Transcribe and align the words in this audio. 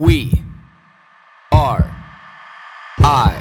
We 0.00 0.44
are 1.50 1.90
I. 3.00 3.34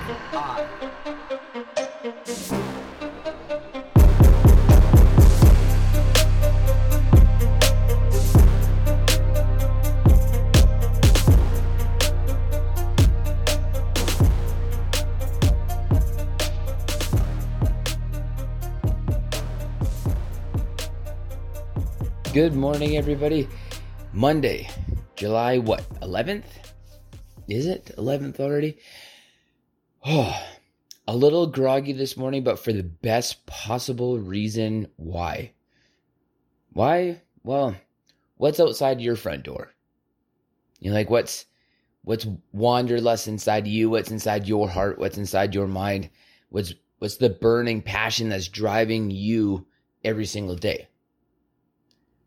Good 22.34 22.56
morning, 22.56 22.98
everybody. 22.98 23.48
Monday, 24.12 24.68
July 25.18 25.58
what? 25.58 25.84
11th? 26.02 26.46
Is 27.50 27.66
it 27.66 27.92
11th 27.98 28.40
already? 28.40 28.78
Oh, 30.06 30.40
a 31.08 31.16
little 31.16 31.48
groggy 31.48 31.92
this 31.92 32.16
morning, 32.16 32.44
but 32.44 32.60
for 32.60 32.72
the 32.72 32.84
best 32.84 33.44
possible 33.48 34.20
reason 34.20 34.88
why. 34.96 35.54
Why? 36.72 37.22
Well, 37.44 37.76
what's 38.38 38.60
outside 38.60 39.02
your 39.02 39.16
front 39.16 39.44
door? 39.44 39.74
You 40.80 40.92
know, 40.92 40.96
like 40.96 41.10
what's 41.10 41.46
what's 42.04 42.28
wanderlust 42.52 43.28
inside 43.28 43.66
you, 43.66 43.90
what's 43.90 44.12
inside 44.12 44.48
your 44.48 44.70
heart, 44.70 45.00
what's 45.00 45.18
inside 45.18 45.56
your 45.56 45.68
mind, 45.68 46.12
what's 46.50 46.76
what's 47.00 47.18
the 47.18 47.30
burning 47.30 47.82
passion 47.82 48.30
that's 48.30 48.50
driving 48.50 49.10
you 49.10 49.66
every 50.04 50.26
single 50.26 50.56
day? 50.56 50.90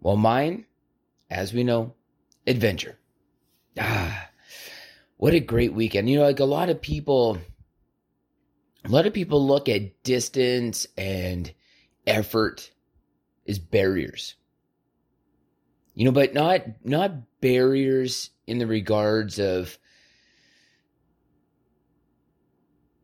Well, 0.01 0.17
mine, 0.17 0.67
as 1.31 1.53
we 1.53 1.63
know, 1.63 1.95
adventure. 2.51 2.99
Ah, 3.79 4.29
what 5.17 5.35
a 5.35 5.41
great 5.41 5.73
weekend. 5.73 6.11
You 6.11 6.19
know, 6.19 6.25
like 6.25 6.41
a 6.41 6.45
lot 6.45 6.69
of 6.69 6.83
people, 6.83 7.39
a 8.85 8.89
lot 8.89 9.07
of 9.07 9.15
people 9.15 9.47
look 9.47 9.69
at 9.69 10.03
distance 10.03 10.87
and 10.99 11.53
effort 12.07 12.71
as 13.47 13.59
barriers. 13.59 14.35
You 15.95 16.05
know, 16.05 16.13
but 16.13 16.35
not 16.35 16.63
not 16.85 17.41
barriers 17.41 18.31
in 18.47 18.59
the 18.59 18.67
regards 18.67 19.39
of 19.39 19.79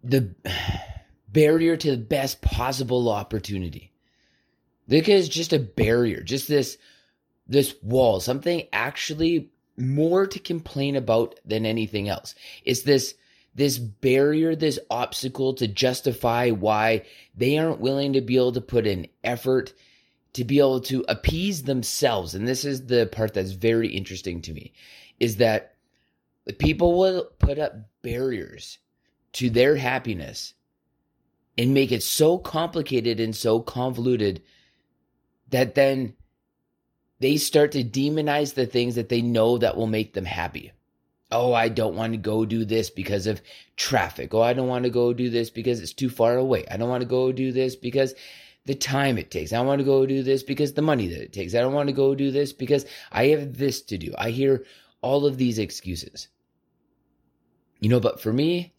the 0.02 0.34
barrier 1.28 1.76
to 1.76 1.90
the 1.92 1.96
best 1.96 2.40
possible 2.40 3.10
opportunity. 3.10 3.92
Look 4.88 5.08
at 5.08 5.28
just 5.28 5.52
a 5.52 5.58
barrier, 5.58 6.22
just 6.22 6.48
this 6.48 6.78
this 7.46 7.74
wall, 7.82 8.20
something 8.20 8.66
actually 8.72 9.50
more 9.76 10.26
to 10.26 10.38
complain 10.38 10.96
about 10.96 11.38
than 11.44 11.66
anything 11.66 12.08
else. 12.08 12.34
It's 12.64 12.82
this 12.82 13.14
this 13.54 13.78
barrier, 13.78 14.54
this 14.54 14.78
obstacle 14.90 15.54
to 15.54 15.66
justify 15.66 16.50
why 16.50 17.06
they 17.34 17.56
aren't 17.56 17.80
willing 17.80 18.12
to 18.12 18.20
be 18.20 18.36
able 18.36 18.52
to 18.52 18.60
put 18.60 18.86
in 18.86 19.08
effort 19.24 19.72
to 20.34 20.44
be 20.44 20.58
able 20.58 20.82
to 20.82 21.02
appease 21.08 21.62
themselves. 21.62 22.34
And 22.34 22.46
this 22.46 22.66
is 22.66 22.84
the 22.84 23.06
part 23.10 23.32
that's 23.32 23.52
very 23.52 23.88
interesting 23.88 24.42
to 24.42 24.52
me 24.52 24.74
is 25.18 25.36
that 25.36 25.76
people 26.58 26.98
will 26.98 27.30
put 27.38 27.58
up 27.58 27.72
barriers 28.02 28.76
to 29.32 29.48
their 29.48 29.76
happiness 29.76 30.52
and 31.56 31.72
make 31.72 31.90
it 31.90 32.02
so 32.02 32.36
complicated 32.36 33.18
and 33.18 33.34
so 33.34 33.60
convoluted 33.60 34.42
that 35.48 35.74
then 35.74 36.12
they 37.18 37.36
start 37.36 37.72
to 37.72 37.84
demonize 37.84 38.54
the 38.54 38.66
things 38.66 38.94
that 38.94 39.08
they 39.08 39.22
know 39.22 39.58
that 39.58 39.76
will 39.76 39.86
make 39.86 40.12
them 40.12 40.24
happy. 40.24 40.72
Oh, 41.32 41.52
I 41.52 41.68
don't 41.68 41.96
want 41.96 42.12
to 42.12 42.18
go 42.18 42.44
do 42.44 42.64
this 42.64 42.88
because 42.88 43.26
of 43.26 43.42
traffic. 43.76 44.32
Oh, 44.32 44.42
I 44.42 44.52
don't 44.52 44.68
want 44.68 44.84
to 44.84 44.90
go 44.90 45.12
do 45.12 45.28
this 45.28 45.50
because 45.50 45.80
it's 45.80 45.92
too 45.92 46.08
far 46.08 46.36
away. 46.36 46.64
I 46.70 46.76
don't 46.76 46.88
want 46.88 47.02
to 47.02 47.08
go 47.08 47.32
do 47.32 47.50
this 47.50 47.74
because 47.74 48.14
the 48.64 48.74
time 48.74 49.18
it 49.18 49.30
takes. 49.30 49.52
I 49.52 49.56
don't 49.56 49.66
want 49.66 49.80
to 49.80 49.84
go 49.84 50.06
do 50.06 50.22
this 50.22 50.42
because 50.42 50.74
the 50.74 50.82
money 50.82 51.08
that 51.08 51.22
it 51.22 51.32
takes. 51.32 51.54
I 51.54 51.60
don't 51.60 51.72
want 51.72 51.88
to 51.88 51.94
go 51.94 52.14
do 52.14 52.30
this 52.30 52.52
because 52.52 52.86
I 53.10 53.26
have 53.28 53.56
this 53.56 53.82
to 53.82 53.98
do. 53.98 54.14
I 54.18 54.30
hear 54.30 54.64
all 55.00 55.26
of 55.26 55.36
these 55.36 55.58
excuses. 55.58 56.28
You 57.80 57.88
know, 57.88 58.00
but 58.00 58.20
for 58.20 58.32
me, 58.32 58.74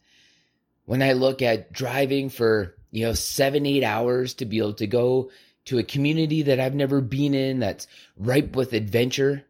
when 0.84 1.02
I 1.02 1.12
look 1.12 1.42
at 1.42 1.72
driving 1.72 2.30
for, 2.30 2.76
you 2.90 3.04
know, 3.04 3.12
seven, 3.12 3.66
eight 3.66 3.84
hours 3.84 4.34
to 4.34 4.46
be 4.46 4.58
able 4.58 4.74
to 4.74 4.86
go 4.86 5.30
to 5.68 5.78
a 5.78 5.82
community 5.82 6.40
that 6.42 6.58
I've 6.58 6.74
never 6.74 7.02
been 7.02 7.34
in 7.34 7.60
that's 7.60 7.86
ripe 8.16 8.56
with 8.56 8.72
adventure. 8.72 9.44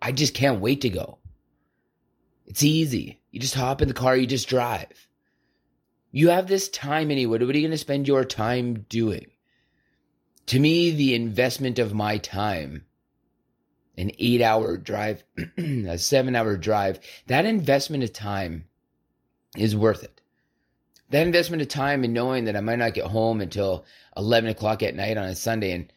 I 0.00 0.12
just 0.12 0.32
can't 0.32 0.62
wait 0.62 0.80
to 0.80 0.88
go. 0.88 1.18
It's 2.46 2.62
easy. 2.62 3.20
You 3.30 3.38
just 3.38 3.54
hop 3.54 3.82
in 3.82 3.88
the 3.88 3.94
car, 3.94 4.16
you 4.16 4.26
just 4.26 4.48
drive. 4.48 5.08
You 6.10 6.30
have 6.30 6.48
this 6.48 6.70
time 6.70 7.10
anyway. 7.10 7.38
What 7.38 7.42
are 7.42 7.58
you 7.58 7.60
going 7.60 7.70
to 7.70 7.76
spend 7.76 8.08
your 8.08 8.24
time 8.24 8.86
doing? 8.88 9.26
To 10.46 10.58
me, 10.58 10.90
the 10.90 11.14
investment 11.14 11.78
of 11.78 11.92
my 11.92 12.16
time, 12.16 12.86
an 13.98 14.12
eight 14.18 14.40
hour 14.40 14.78
drive, 14.78 15.22
a 15.58 15.98
seven 15.98 16.34
hour 16.34 16.56
drive, 16.56 16.98
that 17.26 17.44
investment 17.44 18.04
of 18.04 18.14
time 18.14 18.64
is 19.54 19.76
worth 19.76 20.02
it 20.02 20.22
that 21.10 21.26
investment 21.26 21.62
of 21.62 21.68
time 21.68 22.04
and 22.04 22.14
knowing 22.14 22.44
that 22.44 22.56
I 22.56 22.60
might 22.60 22.78
not 22.78 22.94
get 22.94 23.06
home 23.06 23.40
until 23.40 23.84
11 24.16 24.50
o'clock 24.50 24.82
at 24.82 24.94
night 24.94 25.16
on 25.16 25.24
a 25.24 25.34
Sunday 25.34 25.72
and, 25.72 25.92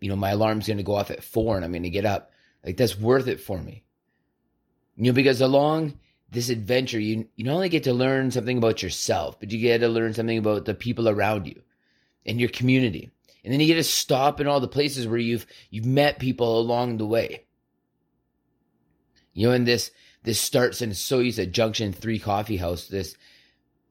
you 0.00 0.08
know, 0.08 0.16
my 0.16 0.30
alarm's 0.30 0.66
going 0.66 0.76
to 0.78 0.82
go 0.82 0.94
off 0.94 1.10
at 1.10 1.24
four 1.24 1.56
and 1.56 1.64
I'm 1.64 1.72
going 1.72 1.82
to 1.82 1.90
get 1.90 2.06
up. 2.06 2.30
Like 2.64 2.76
that's 2.76 2.98
worth 2.98 3.28
it 3.28 3.40
for 3.40 3.60
me. 3.60 3.84
You 4.96 5.04
know, 5.04 5.12
because 5.12 5.40
along 5.40 5.98
this 6.30 6.48
adventure, 6.48 7.00
you, 7.00 7.28
you 7.36 7.44
not 7.44 7.54
only 7.54 7.68
get 7.68 7.84
to 7.84 7.92
learn 7.92 8.30
something 8.30 8.58
about 8.58 8.82
yourself, 8.82 9.38
but 9.40 9.50
you 9.50 9.58
get 9.58 9.78
to 9.78 9.88
learn 9.88 10.14
something 10.14 10.38
about 10.38 10.64
the 10.64 10.74
people 10.74 11.08
around 11.08 11.46
you 11.46 11.60
and 12.24 12.40
your 12.40 12.48
community. 12.48 13.10
And 13.44 13.52
then 13.52 13.60
you 13.60 13.66
get 13.66 13.74
to 13.74 13.84
stop 13.84 14.40
in 14.40 14.46
all 14.46 14.60
the 14.60 14.68
places 14.68 15.06
where 15.06 15.18
you've, 15.18 15.46
you've 15.68 15.84
met 15.84 16.18
people 16.18 16.58
along 16.58 16.96
the 16.96 17.06
way. 17.06 17.44
You 19.34 19.48
know, 19.48 19.52
and 19.52 19.66
this, 19.66 19.90
this 20.22 20.40
starts 20.40 20.80
in 20.80 20.94
so 20.94 21.18
you 21.18 21.32
said 21.32 21.52
Junction 21.52 21.92
Three 21.92 22.18
Coffee 22.18 22.56
House, 22.56 22.86
this, 22.86 23.16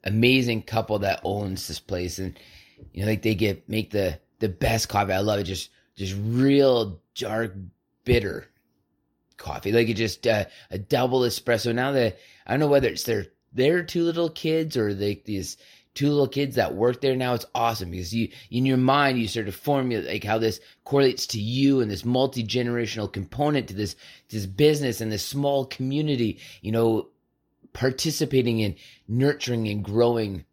amazing 0.03 0.63
couple 0.63 0.99
that 0.99 1.21
owns 1.23 1.67
this 1.67 1.79
place, 1.79 2.19
and 2.19 2.37
you 2.91 3.01
know, 3.01 3.07
like 3.07 3.21
they 3.21 3.35
get 3.35 3.67
make 3.69 3.91
the 3.91 4.19
the 4.39 4.49
best 4.49 4.89
coffee. 4.89 5.13
I 5.13 5.19
love 5.19 5.39
it. 5.39 5.43
Just 5.43 5.69
just 5.95 6.15
real 6.19 6.99
dark, 7.15 7.55
bitter 8.03 8.47
coffee. 9.37 9.71
Like 9.71 9.89
it 9.89 9.95
just 9.95 10.25
uh, 10.27 10.45
a 10.71 10.77
double 10.77 11.21
espresso. 11.21 11.73
Now 11.73 11.91
that 11.91 12.17
I 12.45 12.51
don't 12.51 12.59
know 12.59 12.67
whether 12.67 12.87
it's 12.87 13.03
their 13.03 13.27
their 13.53 13.83
two 13.83 14.03
little 14.03 14.29
kids 14.29 14.75
or 14.77 14.93
like 14.93 15.25
these 15.25 15.57
two 15.93 16.09
little 16.09 16.27
kids 16.27 16.55
that 16.55 16.73
work 16.73 17.01
there 17.01 17.15
now 17.15 17.33
it's 17.33 17.45
awesome 17.53 17.91
because 17.91 18.13
you 18.13 18.27
in 18.49 18.65
your 18.65 18.77
mind 18.77 19.19
you 19.19 19.27
sort 19.27 19.47
of 19.47 19.55
formulate 19.55 20.07
like 20.07 20.23
how 20.23 20.39
this 20.39 20.59
correlates 20.85 21.27
to 21.27 21.39
you 21.39 21.81
and 21.81 21.91
this 21.91 22.03
multi-generational 22.03 23.11
component 23.11 23.67
to 23.67 23.75
this 23.75 23.95
this 24.29 24.45
business 24.45 25.01
and 25.01 25.11
this 25.11 25.25
small 25.25 25.65
community 25.65 26.39
you 26.61 26.71
know 26.71 27.07
participating 27.73 28.59
in 28.59 28.75
nurturing 29.07 29.67
and 29.67 29.83
growing 29.83 30.45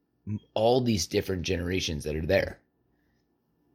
all 0.54 0.80
these 0.80 1.06
different 1.06 1.42
generations 1.42 2.04
that 2.04 2.16
are 2.16 2.26
there. 2.26 2.58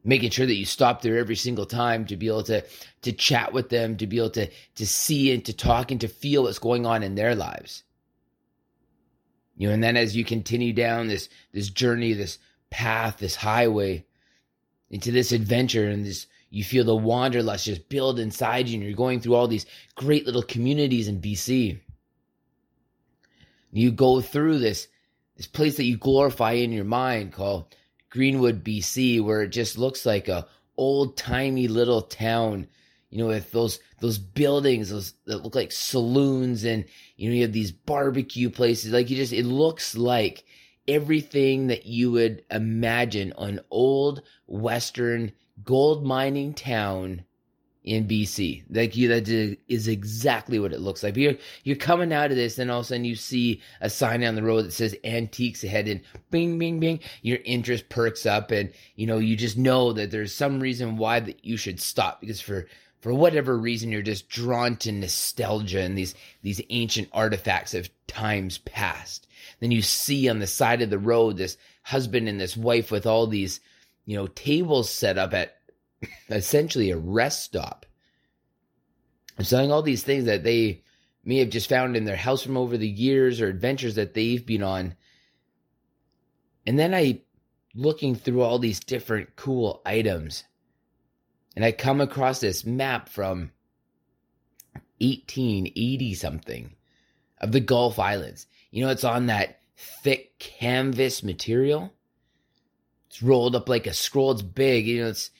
Making 0.04 0.30
sure 0.30 0.46
that 0.46 0.54
you 0.54 0.64
stop 0.64 1.02
there 1.02 1.18
every 1.18 1.34
single 1.34 1.66
time 1.66 2.04
to 2.06 2.16
be 2.16 2.28
able 2.28 2.44
to 2.44 2.64
to 3.02 3.12
chat 3.12 3.52
with 3.52 3.70
them 3.70 3.96
to 3.96 4.06
be 4.06 4.18
able 4.18 4.30
to 4.30 4.48
to 4.76 4.86
see 4.86 5.32
and 5.32 5.44
to 5.44 5.52
talk 5.52 5.90
and 5.90 6.00
to 6.00 6.08
feel 6.08 6.44
what's 6.44 6.60
going 6.60 6.86
on 6.86 7.02
in 7.02 7.16
their 7.16 7.34
lives. 7.34 7.82
You 9.56 9.68
know 9.68 9.74
and 9.74 9.82
then 9.82 9.96
as 9.96 10.14
you 10.14 10.24
continue 10.24 10.72
down 10.72 11.08
this 11.08 11.28
this 11.52 11.70
journey 11.70 12.12
this 12.12 12.38
path 12.70 13.18
this 13.18 13.34
highway 13.34 14.04
into 14.90 15.10
this 15.10 15.32
adventure 15.32 15.88
and 15.88 16.04
this 16.04 16.26
you 16.50 16.62
feel 16.62 16.84
the 16.84 16.94
wanderlust 16.94 17.64
just 17.64 17.88
build 17.88 18.20
inside 18.20 18.68
you 18.68 18.76
and 18.76 18.84
you're 18.84 18.96
going 18.96 19.20
through 19.20 19.34
all 19.34 19.48
these 19.48 19.66
great 19.96 20.24
little 20.24 20.42
communities 20.42 21.08
in 21.08 21.20
BC 21.20 21.80
you 23.76 23.92
go 23.92 24.20
through 24.20 24.58
this 24.58 24.88
this 25.36 25.46
place 25.46 25.76
that 25.76 25.84
you 25.84 25.98
glorify 25.98 26.52
in 26.52 26.72
your 26.72 26.84
mind 26.84 27.32
called 27.32 27.74
Greenwood, 28.08 28.64
BC, 28.64 29.22
where 29.22 29.42
it 29.42 29.48
just 29.48 29.76
looks 29.76 30.06
like 30.06 30.28
a 30.28 30.46
old 30.78 31.18
timey 31.18 31.68
little 31.68 32.00
town, 32.00 32.68
you 33.10 33.18
know, 33.18 33.26
with 33.26 33.52
those 33.52 33.78
those 34.00 34.18
buildings, 34.18 34.88
those 34.88 35.12
that 35.26 35.42
look 35.42 35.54
like 35.54 35.72
saloons, 35.72 36.64
and 36.64 36.86
you 37.16 37.28
know, 37.28 37.34
you 37.36 37.42
have 37.42 37.52
these 37.52 37.72
barbecue 37.72 38.48
places. 38.48 38.92
Like 38.92 39.10
you 39.10 39.16
just, 39.16 39.34
it 39.34 39.44
looks 39.44 39.94
like 39.94 40.44
everything 40.88 41.66
that 41.66 41.84
you 41.84 42.12
would 42.12 42.44
imagine 42.50 43.34
an 43.36 43.60
old 43.70 44.22
western 44.46 45.32
gold 45.64 46.02
mining 46.02 46.54
town 46.54 47.25
in 47.86 48.06
BC. 48.06 48.64
Like 48.68 48.96
you, 48.96 49.08
that 49.08 49.28
is 49.68 49.88
exactly 49.88 50.58
what 50.58 50.72
it 50.72 50.80
looks 50.80 51.02
like. 51.02 51.16
You're 51.16 51.36
you're 51.64 51.76
coming 51.76 52.12
out 52.12 52.30
of 52.30 52.36
this, 52.36 52.58
and 52.58 52.70
all 52.70 52.80
of 52.80 52.84
a 52.84 52.88
sudden 52.88 53.04
you 53.04 53.14
see 53.14 53.62
a 53.80 53.88
sign 53.88 54.22
on 54.24 54.34
the 54.34 54.42
road 54.42 54.62
that 54.66 54.72
says 54.72 54.96
antiques 55.04 55.64
ahead, 55.64 55.88
and 55.88 56.02
bing, 56.30 56.58
bing, 56.58 56.80
bing. 56.80 57.00
Your 57.22 57.38
interest 57.44 57.88
perks 57.88 58.26
up, 58.26 58.50
and 58.50 58.72
you 58.96 59.06
know 59.06 59.18
you 59.18 59.36
just 59.36 59.56
know 59.56 59.92
that 59.92 60.10
there's 60.10 60.34
some 60.34 60.60
reason 60.60 60.98
why 60.98 61.20
that 61.20 61.44
you 61.44 61.56
should 61.56 61.80
stop 61.80 62.20
because 62.20 62.40
for 62.40 62.66
for 63.00 63.14
whatever 63.14 63.56
reason 63.56 63.92
you're 63.92 64.02
just 64.02 64.28
drawn 64.28 64.74
to 64.76 64.90
nostalgia 64.90 65.80
and 65.80 65.96
these 65.96 66.14
these 66.42 66.60
ancient 66.70 67.08
artifacts 67.12 67.72
of 67.72 67.88
times 68.08 68.58
past. 68.58 69.28
Then 69.60 69.70
you 69.70 69.80
see 69.80 70.28
on 70.28 70.40
the 70.40 70.46
side 70.48 70.82
of 70.82 70.90
the 70.90 70.98
road 70.98 71.36
this 71.36 71.56
husband 71.84 72.28
and 72.28 72.40
this 72.40 72.56
wife 72.56 72.90
with 72.90 73.06
all 73.06 73.28
these, 73.28 73.60
you 74.06 74.16
know, 74.16 74.26
tables 74.26 74.90
set 74.90 75.18
up 75.18 75.32
at 75.34 75.56
essentially 76.30 76.90
a 76.90 76.96
rest 76.96 77.42
stop. 77.42 77.86
I'm 79.38 79.44
selling 79.44 79.70
all 79.70 79.82
these 79.82 80.02
things 80.02 80.24
that 80.24 80.44
they 80.44 80.82
may 81.24 81.38
have 81.38 81.50
just 81.50 81.68
found 81.68 81.96
in 81.96 82.04
their 82.04 82.16
house 82.16 82.42
from 82.42 82.56
over 82.56 82.76
the 82.76 82.88
years 82.88 83.40
or 83.40 83.48
adventures 83.48 83.96
that 83.96 84.14
they've 84.14 84.44
been 84.44 84.62
on. 84.62 84.94
And 86.66 86.78
then 86.78 86.94
I 86.94 87.22
looking 87.74 88.14
through 88.14 88.42
all 88.42 88.58
these 88.58 88.80
different 88.80 89.36
cool 89.36 89.82
items 89.84 90.44
and 91.56 91.64
I 91.64 91.72
come 91.72 92.00
across 92.02 92.40
this 92.40 92.66
map 92.66 93.08
from 93.08 93.50
1880 95.00 96.14
something 96.14 96.76
of 97.40 97.52
the 97.52 97.60
Gulf 97.60 97.98
Islands. 97.98 98.46
You 98.70 98.84
know, 98.84 98.90
it's 98.90 99.04
on 99.04 99.26
that 99.26 99.60
thick 99.76 100.38
canvas 100.38 101.22
material. 101.22 101.92
It's 103.08 103.22
rolled 103.22 103.56
up 103.56 103.70
like 103.70 103.86
a 103.86 103.94
scroll. 103.94 104.32
It's 104.32 104.42
big. 104.42 104.86
You 104.86 105.02
know, 105.02 105.08
it's 105.08 105.30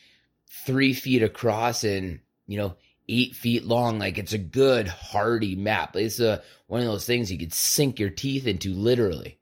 three 0.49 0.93
feet 0.93 1.23
across 1.23 1.85
and, 1.85 2.21
you 2.47 2.59
know, 2.59 2.77
eight 3.09 3.35
feet 3.35 3.65
long. 3.65 3.99
Like 3.99 4.19
it's 4.19 4.33
a 4.33 4.39
good, 4.39 4.89
hardy 4.89 5.55
map. 5.55 5.97
It's 5.97 6.21
a, 6.21 6.43
one 6.67 6.81
of 6.81 6.87
those 6.87 7.07
things 7.07 7.31
you 7.31 7.39
could 7.39 7.55
sink 7.55 7.99
your 7.99 8.11
teeth 8.11 8.47
into 8.47 8.73
literally. 8.73 9.39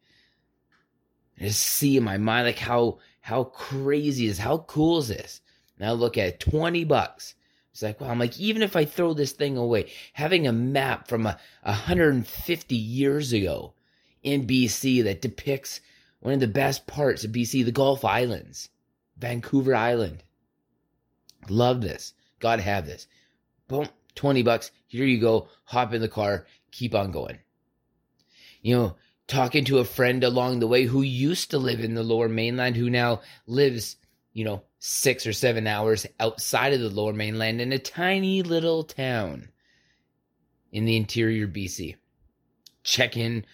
I 1.40 1.44
just 1.44 1.60
see 1.60 1.96
in 1.96 2.04
my 2.04 2.18
mind 2.18 2.46
like 2.46 2.58
how 2.58 2.98
how 3.20 3.44
crazy 3.44 4.26
is 4.26 4.38
how 4.38 4.58
cool 4.58 4.98
is 4.98 5.08
this? 5.08 5.40
Now 5.78 5.92
look 5.92 6.18
at 6.18 6.28
it, 6.28 6.40
20 6.40 6.84
bucks. 6.84 7.34
It's 7.72 7.82
like, 7.82 8.00
well, 8.00 8.10
I'm 8.10 8.18
like, 8.18 8.38
even 8.38 8.62
if 8.62 8.76
I 8.76 8.84
throw 8.84 9.14
this 9.14 9.32
thing 9.32 9.56
away, 9.56 9.90
having 10.12 10.46
a 10.46 10.52
map 10.52 11.08
from 11.08 11.26
a, 11.26 11.38
150 11.62 12.76
years 12.76 13.32
ago 13.32 13.74
in 14.22 14.46
BC 14.46 15.02
that 15.04 15.20
depicts 15.20 15.80
one 16.20 16.34
of 16.34 16.40
the 16.40 16.46
best 16.46 16.86
parts 16.86 17.24
of 17.24 17.32
BC, 17.32 17.64
the 17.64 17.72
Gulf 17.72 18.04
Islands, 18.04 18.70
Vancouver 19.18 19.74
Island. 19.74 20.22
Love 21.50 21.80
this. 21.80 22.14
Gotta 22.40 22.62
have 22.62 22.86
this. 22.86 23.06
Boom, 23.68 23.88
20 24.14 24.42
bucks. 24.42 24.70
Here 24.86 25.04
you 25.04 25.20
go. 25.20 25.48
Hop 25.64 25.94
in 25.94 26.00
the 26.00 26.08
car. 26.08 26.46
Keep 26.70 26.94
on 26.94 27.10
going. 27.10 27.38
You 28.62 28.76
know, 28.76 28.96
talking 29.26 29.64
to 29.66 29.78
a 29.78 29.84
friend 29.84 30.22
along 30.24 30.60
the 30.60 30.66
way 30.66 30.84
who 30.84 31.02
used 31.02 31.50
to 31.50 31.58
live 31.58 31.80
in 31.80 31.94
the 31.94 32.02
lower 32.02 32.28
mainland, 32.28 32.76
who 32.76 32.90
now 32.90 33.22
lives, 33.46 33.96
you 34.32 34.44
know, 34.44 34.62
six 34.78 35.26
or 35.26 35.32
seven 35.32 35.66
hours 35.66 36.06
outside 36.20 36.72
of 36.72 36.80
the 36.80 36.90
lower 36.90 37.12
mainland 37.12 37.60
in 37.60 37.72
a 37.72 37.78
tiny 37.78 38.42
little 38.42 38.84
town 38.84 39.48
in 40.72 40.84
the 40.84 40.96
interior 40.96 41.48
BC. 41.48 41.96
Check 42.82 43.16
in 43.16 43.46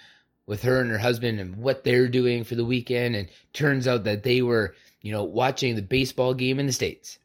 with 0.46 0.62
her 0.62 0.80
and 0.80 0.90
her 0.90 0.98
husband 0.98 1.38
and 1.38 1.54
what 1.56 1.84
they're 1.84 2.08
doing 2.08 2.42
for 2.42 2.56
the 2.56 2.64
weekend. 2.64 3.14
And 3.14 3.28
turns 3.52 3.86
out 3.86 4.02
that 4.02 4.24
they 4.24 4.42
were, 4.42 4.74
you 5.00 5.12
know, 5.12 5.22
watching 5.22 5.76
the 5.76 5.82
baseball 5.82 6.34
game 6.34 6.58
in 6.58 6.66
the 6.66 6.72
States. 6.72 7.19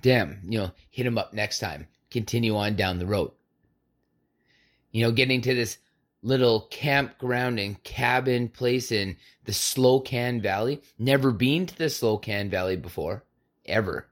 Damn, 0.00 0.40
you 0.48 0.58
know, 0.58 0.72
hit 0.90 1.06
him 1.06 1.18
up 1.18 1.32
next 1.32 1.58
time. 1.58 1.86
Continue 2.10 2.56
on 2.56 2.76
down 2.76 2.98
the 2.98 3.06
road. 3.06 3.32
You 4.90 5.04
know, 5.04 5.12
getting 5.12 5.40
to 5.42 5.54
this 5.54 5.78
little 6.22 6.62
campground 6.70 7.58
and 7.58 7.82
cabin 7.82 8.48
place 8.48 8.92
in 8.92 9.16
the 9.44 9.52
Slocan 9.52 10.42
Valley. 10.42 10.82
Never 10.98 11.32
been 11.32 11.66
to 11.66 11.76
the 11.76 11.86
Slocan 11.86 12.50
Valley 12.50 12.76
before, 12.76 13.24
ever. 13.66 14.06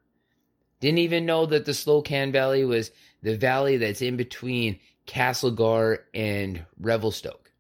Didn't 0.81 0.99
even 0.99 1.27
know 1.27 1.47
that 1.47 1.67
the 1.67 1.73
Slocan 1.73 2.33
Valley 2.33 2.65
was 2.65 2.91
the 3.23 3.37
valley 3.37 3.77
that's 3.77 4.03
in 4.03 4.17
between 4.17 4.81
Castlegar 5.07 5.99
and 6.15 6.65
Revelstoke. 6.79 7.53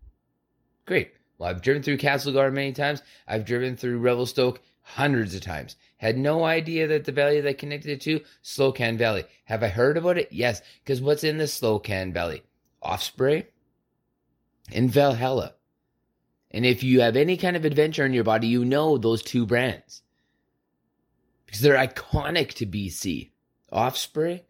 Great. 0.87 1.12
Well, 1.38 1.50
I've 1.50 1.62
driven 1.62 1.82
through 1.82 1.99
Castlegar 1.99 2.52
many 2.52 2.73
times. 2.73 3.02
I've 3.26 3.44
driven 3.44 3.76
through 3.76 3.99
Revelstoke 3.99 4.61
hundreds 4.94 5.34
of 5.34 5.40
times. 5.40 5.76
Had 5.96 6.16
no 6.16 6.44
idea 6.44 6.87
that 6.88 7.04
the 7.04 7.12
valley 7.12 7.40
that 7.40 7.58
connected 7.58 7.90
it 7.90 8.00
to 8.02 8.20
Slocan 8.42 8.96
Valley. 8.96 9.25
Have 9.44 9.62
I 9.62 9.69
heard 9.69 9.96
about 9.96 10.19
it? 10.19 10.28
Yes, 10.32 10.62
because 10.82 11.00
what's 11.00 11.25
in 11.25 11.38
the 11.38 11.44
Slocan 11.44 12.12
Valley? 12.12 12.42
Osprey, 12.82 13.46
and 14.72 14.90
Valhalla. 14.90 15.54
And 16.50 16.66
if 16.66 16.82
you 16.82 17.00
have 17.02 17.16
any 17.16 17.37
kind 17.37 17.56
of 17.56 17.64
adventure 17.64 18.04
in 18.04 18.12
your 18.12 18.25
body, 18.25 18.48
you 18.48 18.64
know 18.64 18.98
those 18.98 19.22
two 19.22 19.46
brands 19.46 20.02
because 21.46 21.60
they're 21.60 21.75
iconic 21.75 22.54
to 22.54 22.66
BC. 22.66 23.31
Osprey, 23.70 24.44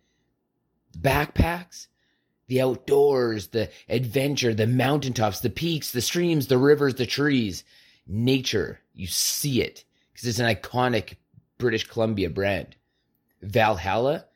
backpacks, 0.98 1.88
the 2.46 2.60
outdoors, 2.60 3.48
the 3.48 3.70
adventure, 3.88 4.54
the 4.54 4.66
mountaintops, 4.66 5.40
the 5.40 5.50
peaks, 5.50 5.92
the 5.92 6.00
streams, 6.00 6.46
the 6.46 6.58
rivers, 6.58 6.94
the 6.94 7.06
trees, 7.06 7.64
nature. 8.06 8.80
You 8.94 9.06
see 9.06 9.62
it 9.62 9.84
because 10.20 10.38
it's 10.38 10.38
an 10.38 10.54
iconic 10.54 11.16
British 11.56 11.88
Columbia 11.88 12.28
brand. 12.28 12.76
Valhalla, 13.40 14.26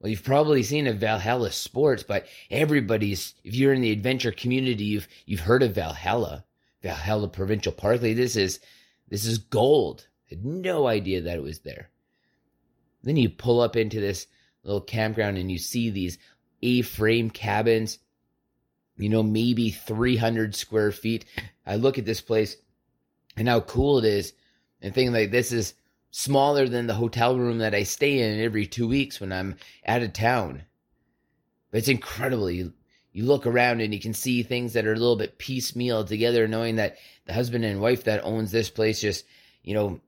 well, 0.00 0.08
you've 0.08 0.24
probably 0.24 0.62
seen 0.62 0.86
of 0.86 0.96
Valhalla 0.96 1.52
Sports, 1.52 2.02
but 2.02 2.26
everybody's 2.50 3.34
if 3.44 3.54
you're 3.54 3.74
in 3.74 3.82
the 3.82 3.92
adventure 3.92 4.32
community, 4.32 4.84
you've 4.84 5.08
you've 5.26 5.40
heard 5.40 5.62
of 5.62 5.74
Valhalla, 5.74 6.44
Valhalla 6.82 7.28
Provincial 7.28 7.72
Park. 7.72 8.00
This 8.00 8.34
is 8.34 8.60
this 9.08 9.26
is 9.26 9.36
gold. 9.36 10.06
I 10.30 10.36
had 10.36 10.44
no 10.46 10.86
idea 10.86 11.20
that 11.20 11.36
it 11.36 11.42
was 11.42 11.58
there. 11.58 11.90
Then 13.02 13.16
you 13.16 13.28
pull 13.28 13.60
up 13.60 13.76
into 13.76 14.00
this 14.00 14.26
little 14.62 14.80
campground 14.80 15.36
and 15.36 15.52
you 15.52 15.58
see 15.58 15.90
these 15.90 16.16
A-frame 16.62 17.28
cabins, 17.28 17.98
you 18.96 19.10
know, 19.10 19.22
maybe 19.22 19.68
300 19.68 20.54
square 20.54 20.92
feet. 20.92 21.26
I 21.66 21.76
look 21.76 21.98
at 21.98 22.06
this 22.06 22.22
place 22.22 22.56
and 23.36 23.46
how 23.46 23.60
cool 23.60 23.98
it 23.98 24.06
is 24.06 24.32
and 24.84 24.94
think 24.94 25.12
like 25.12 25.30
this 25.30 25.50
is 25.50 25.72
smaller 26.10 26.68
than 26.68 26.86
the 26.86 26.94
hotel 26.94 27.38
room 27.38 27.58
that 27.58 27.74
I 27.74 27.84
stay 27.84 28.20
in 28.20 28.38
every 28.38 28.66
two 28.66 28.86
weeks 28.86 29.18
when 29.18 29.32
I'm 29.32 29.56
out 29.86 30.02
of 30.02 30.12
town. 30.12 30.62
But 31.70 31.78
it's 31.78 31.88
incredible. 31.88 32.50
You, 32.50 32.74
you 33.10 33.24
look 33.24 33.46
around 33.46 33.80
and 33.80 33.94
you 33.94 33.98
can 33.98 34.12
see 34.12 34.42
things 34.42 34.74
that 34.74 34.84
are 34.84 34.92
a 34.92 34.98
little 34.98 35.16
bit 35.16 35.38
piecemeal 35.38 36.04
together, 36.04 36.46
knowing 36.46 36.76
that 36.76 36.98
the 37.24 37.32
husband 37.32 37.64
and 37.64 37.80
wife 37.80 38.04
that 38.04 38.24
owns 38.24 38.52
this 38.52 38.68
place 38.68 39.00
just, 39.00 39.24
you 39.62 39.72
know, 39.72 40.00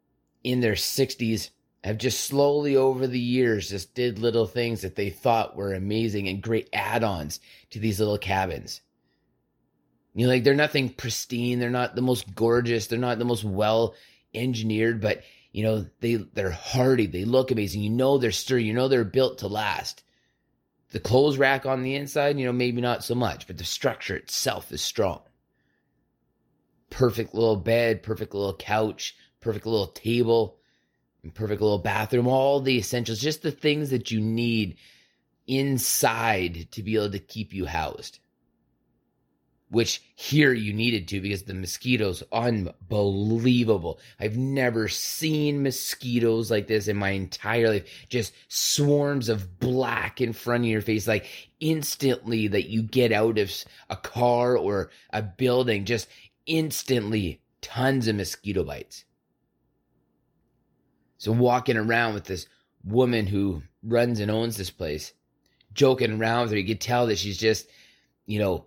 in 0.44 0.60
their 0.60 0.74
60s 0.74 1.48
have 1.82 1.96
just 1.96 2.24
slowly 2.24 2.76
over 2.76 3.06
the 3.06 3.18
years 3.18 3.70
just 3.70 3.94
did 3.94 4.18
little 4.18 4.46
things 4.46 4.82
that 4.82 4.94
they 4.94 5.08
thought 5.08 5.56
were 5.56 5.72
amazing 5.72 6.28
and 6.28 6.42
great 6.42 6.68
add-ons 6.74 7.40
to 7.70 7.78
these 7.78 7.98
little 7.98 8.18
cabins. 8.18 8.82
You 10.12 10.26
know, 10.26 10.32
like 10.32 10.44
they're 10.44 10.54
nothing 10.54 10.90
pristine, 10.90 11.60
they're 11.60 11.70
not 11.70 11.94
the 11.94 12.02
most 12.02 12.34
gorgeous, 12.34 12.88
they're 12.88 12.98
not 12.98 13.18
the 13.18 13.24
most 13.24 13.44
well 13.44 13.94
engineered, 14.34 15.00
but 15.00 15.22
you 15.52 15.62
know, 15.62 15.86
they 16.00 16.16
they're 16.16 16.50
hardy, 16.50 17.06
they 17.06 17.24
look 17.24 17.50
amazing. 17.50 17.82
You 17.82 17.90
know 17.90 18.18
they're 18.18 18.32
sturdy, 18.32 18.64
you 18.64 18.74
know 18.74 18.88
they're 18.88 19.04
built 19.04 19.38
to 19.38 19.48
last. 19.48 20.02
The 20.90 21.00
clothes 21.00 21.38
rack 21.38 21.66
on 21.66 21.82
the 21.82 21.94
inside, 21.94 22.38
you 22.38 22.46
know, 22.46 22.52
maybe 22.52 22.80
not 22.80 23.04
so 23.04 23.14
much, 23.14 23.46
but 23.46 23.58
the 23.58 23.64
structure 23.64 24.16
itself 24.16 24.70
is 24.70 24.80
strong. 24.80 25.20
Perfect 26.90 27.34
little 27.34 27.56
bed, 27.56 28.02
perfect 28.02 28.34
little 28.34 28.54
couch, 28.54 29.16
perfect 29.40 29.66
little 29.66 29.88
table, 29.88 30.58
and 31.22 31.34
perfect 31.34 31.60
little 31.60 31.78
bathroom, 31.78 32.28
all 32.28 32.60
the 32.60 32.78
essentials, 32.78 33.20
just 33.20 33.42
the 33.42 33.50
things 33.50 33.90
that 33.90 34.10
you 34.10 34.20
need 34.20 34.76
inside 35.46 36.68
to 36.72 36.82
be 36.82 36.96
able 36.96 37.10
to 37.10 37.18
keep 37.18 37.52
you 37.52 37.66
housed 37.66 38.20
which 39.68 40.00
here 40.14 40.52
you 40.52 40.72
needed 40.72 41.08
to 41.08 41.20
because 41.20 41.42
the 41.42 41.54
mosquitoes 41.54 42.22
unbelievable. 42.32 43.98
I've 44.20 44.36
never 44.36 44.86
seen 44.88 45.62
mosquitoes 45.62 46.50
like 46.50 46.68
this 46.68 46.86
in 46.86 46.96
my 46.96 47.10
entire 47.10 47.68
life. 47.68 48.06
Just 48.08 48.32
swarms 48.48 49.28
of 49.28 49.58
black 49.58 50.20
in 50.20 50.32
front 50.32 50.64
of 50.64 50.70
your 50.70 50.82
face, 50.82 51.08
like 51.08 51.26
instantly 51.58 52.46
that 52.48 52.68
you 52.68 52.82
get 52.82 53.12
out 53.12 53.38
of 53.38 53.52
a 53.90 53.96
car 53.96 54.56
or 54.56 54.90
a 55.10 55.22
building, 55.22 55.84
just 55.84 56.08
instantly 56.46 57.40
tons 57.60 58.06
of 58.06 58.14
mosquito 58.14 58.62
bites. 58.62 59.04
So 61.18 61.32
walking 61.32 61.76
around 61.76 62.14
with 62.14 62.24
this 62.24 62.46
woman 62.84 63.26
who 63.26 63.62
runs 63.82 64.20
and 64.20 64.30
owns 64.30 64.56
this 64.56 64.70
place, 64.70 65.12
joking 65.72 66.20
around 66.20 66.42
with 66.42 66.52
her, 66.52 66.58
you 66.58 66.66
could 66.66 66.80
tell 66.80 67.08
that 67.08 67.18
she's 67.18 67.38
just, 67.38 67.68
you 68.26 68.38
know, 68.38 68.66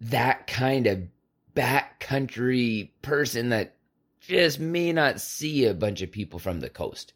that 0.00 0.46
kind 0.46 0.86
of 0.86 1.02
backcountry 1.54 2.90
person 3.02 3.48
that 3.48 3.76
just 4.20 4.60
may 4.60 4.92
not 4.92 5.20
see 5.20 5.66
a 5.66 5.74
bunch 5.74 6.02
of 6.02 6.12
people 6.12 6.38
from 6.38 6.60
the 6.60 6.68
coast. 6.68 7.12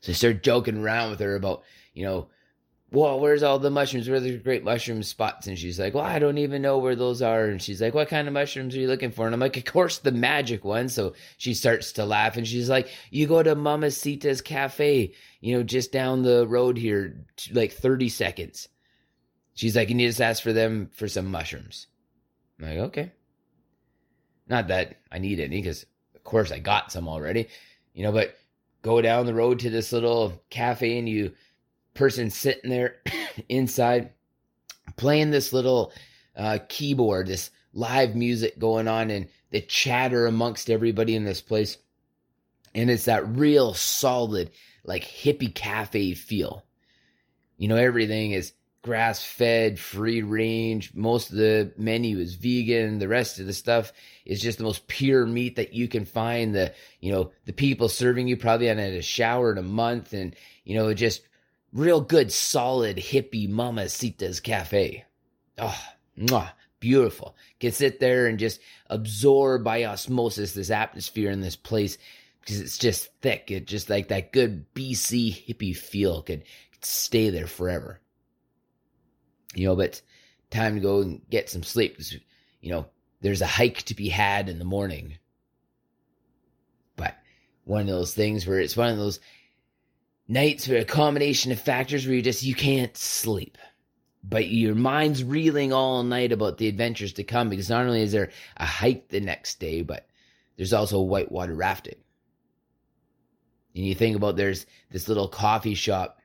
So 0.00 0.12
I 0.12 0.14
started 0.14 0.42
joking 0.42 0.78
around 0.78 1.10
with 1.10 1.20
her 1.20 1.36
about, 1.36 1.62
you 1.94 2.04
know, 2.04 2.28
well, 2.92 3.20
where's 3.20 3.44
all 3.44 3.60
the 3.60 3.70
mushrooms? 3.70 4.08
Where 4.08 4.16
are 4.16 4.20
the 4.20 4.36
great 4.38 4.64
mushroom 4.64 5.04
spots? 5.04 5.46
And 5.46 5.56
she's 5.56 5.78
like, 5.78 5.94
well, 5.94 6.04
I 6.04 6.18
don't 6.18 6.38
even 6.38 6.60
know 6.60 6.78
where 6.78 6.96
those 6.96 7.22
are. 7.22 7.44
And 7.44 7.62
she's 7.62 7.80
like, 7.80 7.94
what 7.94 8.08
kind 8.08 8.26
of 8.26 8.34
mushrooms 8.34 8.74
are 8.74 8.80
you 8.80 8.88
looking 8.88 9.12
for? 9.12 9.26
And 9.26 9.34
I'm 9.34 9.40
like, 9.40 9.56
of 9.56 9.64
course, 9.64 9.98
the 9.98 10.10
magic 10.10 10.64
ones. 10.64 10.94
So 10.94 11.14
she 11.36 11.54
starts 11.54 11.92
to 11.92 12.04
laugh 12.04 12.36
and 12.36 12.46
she's 12.46 12.68
like, 12.68 12.88
you 13.10 13.28
go 13.28 13.42
to 13.42 13.54
Mamacita's 13.54 14.40
Cafe, 14.40 15.12
you 15.40 15.56
know, 15.56 15.62
just 15.62 15.92
down 15.92 16.22
the 16.22 16.48
road 16.48 16.76
here, 16.76 17.24
like 17.52 17.72
30 17.72 18.08
seconds. 18.08 18.68
She's 19.60 19.76
like, 19.76 19.90
you 19.90 19.94
need 19.94 20.10
to 20.10 20.24
ask 20.24 20.42
for 20.42 20.54
them 20.54 20.88
for 20.94 21.06
some 21.06 21.30
mushrooms. 21.30 21.86
I'm 22.58 22.66
like, 22.66 22.78
okay. 22.78 23.12
Not 24.48 24.68
that 24.68 24.96
I 25.12 25.18
need 25.18 25.38
any 25.38 25.60
because, 25.60 25.84
of 26.14 26.24
course, 26.24 26.50
I 26.50 26.60
got 26.60 26.90
some 26.90 27.06
already, 27.06 27.46
you 27.92 28.02
know, 28.02 28.10
but 28.10 28.38
go 28.80 29.02
down 29.02 29.26
the 29.26 29.34
road 29.34 29.58
to 29.58 29.68
this 29.68 29.92
little 29.92 30.42
cafe 30.48 30.96
and 30.96 31.06
you 31.06 31.34
person 31.92 32.30
sitting 32.30 32.70
there 32.70 33.02
inside 33.50 34.12
playing 34.96 35.30
this 35.30 35.52
little 35.52 35.92
uh, 36.36 36.60
keyboard, 36.70 37.26
this 37.26 37.50
live 37.74 38.16
music 38.16 38.58
going 38.58 38.88
on, 38.88 39.10
and 39.10 39.28
the 39.50 39.60
chatter 39.60 40.24
amongst 40.24 40.70
everybody 40.70 41.14
in 41.14 41.24
this 41.24 41.42
place. 41.42 41.76
And 42.74 42.88
it's 42.88 43.04
that 43.04 43.28
real 43.28 43.74
solid, 43.74 44.52
like 44.84 45.04
hippie 45.04 45.54
cafe 45.54 46.14
feel. 46.14 46.64
You 47.58 47.68
know, 47.68 47.76
everything 47.76 48.30
is 48.32 48.54
grass 48.82 49.22
fed, 49.22 49.78
free 49.78 50.22
range. 50.22 50.92
Most 50.94 51.30
of 51.30 51.36
the 51.36 51.72
menu 51.76 52.18
is 52.18 52.34
vegan. 52.34 52.98
The 52.98 53.08
rest 53.08 53.38
of 53.38 53.46
the 53.46 53.52
stuff 53.52 53.92
is 54.24 54.40
just 54.40 54.58
the 54.58 54.64
most 54.64 54.86
pure 54.88 55.26
meat 55.26 55.56
that 55.56 55.74
you 55.74 55.86
can 55.86 56.04
find. 56.04 56.54
The, 56.54 56.72
you 57.00 57.12
know, 57.12 57.32
the 57.44 57.52
people 57.52 57.88
serving 57.88 58.28
you 58.28 58.36
probably 58.36 58.66
haven't 58.66 58.84
had 58.84 58.94
a 58.94 59.02
shower 59.02 59.52
in 59.52 59.58
a 59.58 59.62
month 59.62 60.12
and, 60.12 60.34
you 60.64 60.74
know, 60.74 60.92
just 60.94 61.22
real 61.72 62.00
good, 62.00 62.32
solid, 62.32 62.96
hippie 62.96 63.48
Mama 63.48 63.82
Mamacita's 63.82 64.40
Cafe. 64.40 65.04
Oh, 65.58 65.80
mwah, 66.18 66.50
beautiful. 66.80 67.36
Can 67.60 67.72
sit 67.72 68.00
there 68.00 68.26
and 68.26 68.38
just 68.38 68.60
absorb 68.88 69.62
by 69.62 69.84
osmosis 69.84 70.52
this 70.52 70.70
atmosphere 70.70 71.30
in 71.30 71.40
this 71.40 71.56
place 71.56 71.98
because 72.40 72.60
it's 72.60 72.78
just 72.78 73.12
thick. 73.20 73.50
It 73.50 73.66
just 73.66 73.90
like 73.90 74.08
that 74.08 74.32
good 74.32 74.72
BC 74.74 75.46
hippie 75.46 75.76
feel 75.76 76.22
could, 76.22 76.44
could 76.72 76.84
stay 76.84 77.28
there 77.28 77.46
forever. 77.46 78.00
You 79.54 79.66
know, 79.66 79.76
but 79.76 80.00
time 80.50 80.74
to 80.74 80.80
go 80.80 81.00
and 81.00 81.20
get 81.30 81.48
some 81.48 81.62
sleep 81.62 81.98
you 82.60 82.70
know, 82.70 82.86
there's 83.20 83.42
a 83.42 83.46
hike 83.46 83.82
to 83.84 83.94
be 83.94 84.08
had 84.08 84.48
in 84.48 84.58
the 84.58 84.64
morning. 84.64 85.18
But 86.96 87.16
one 87.64 87.82
of 87.82 87.86
those 87.88 88.14
things 88.14 88.46
where 88.46 88.60
it's 88.60 88.76
one 88.76 88.90
of 88.90 88.98
those 88.98 89.20
nights 90.28 90.68
were 90.68 90.76
a 90.76 90.84
combination 90.84 91.52
of 91.52 91.60
factors 91.60 92.06
where 92.06 92.14
you 92.14 92.22
just 92.22 92.42
you 92.42 92.54
can't 92.54 92.96
sleep. 92.96 93.58
But 94.22 94.48
your 94.48 94.74
mind's 94.74 95.24
reeling 95.24 95.72
all 95.72 96.02
night 96.02 96.32
about 96.32 96.58
the 96.58 96.68
adventures 96.68 97.14
to 97.14 97.24
come 97.24 97.48
because 97.48 97.70
not 97.70 97.86
only 97.86 98.02
is 98.02 98.12
there 98.12 98.30
a 98.58 98.66
hike 98.66 99.08
the 99.08 99.20
next 99.20 99.58
day 99.58 99.80
but 99.82 100.06
there's 100.56 100.74
also 100.74 101.00
whitewater 101.00 101.54
rafting. 101.54 101.96
And 103.74 103.86
you 103.86 103.94
think 103.94 104.16
about 104.16 104.36
there's 104.36 104.66
this 104.90 105.08
little 105.08 105.28
coffee 105.28 105.74
shop 105.74 106.18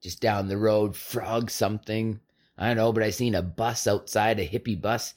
just 0.00 0.20
down 0.20 0.48
the 0.48 0.56
road 0.56 0.96
frog 0.96 1.50
something 1.50 2.18
i 2.58 2.66
don't 2.66 2.76
know 2.76 2.92
but 2.92 3.02
i 3.02 3.10
seen 3.10 3.34
a 3.34 3.42
bus 3.42 3.86
outside 3.86 4.38
a 4.38 4.48
hippie 4.48 4.80
bus 4.80 5.14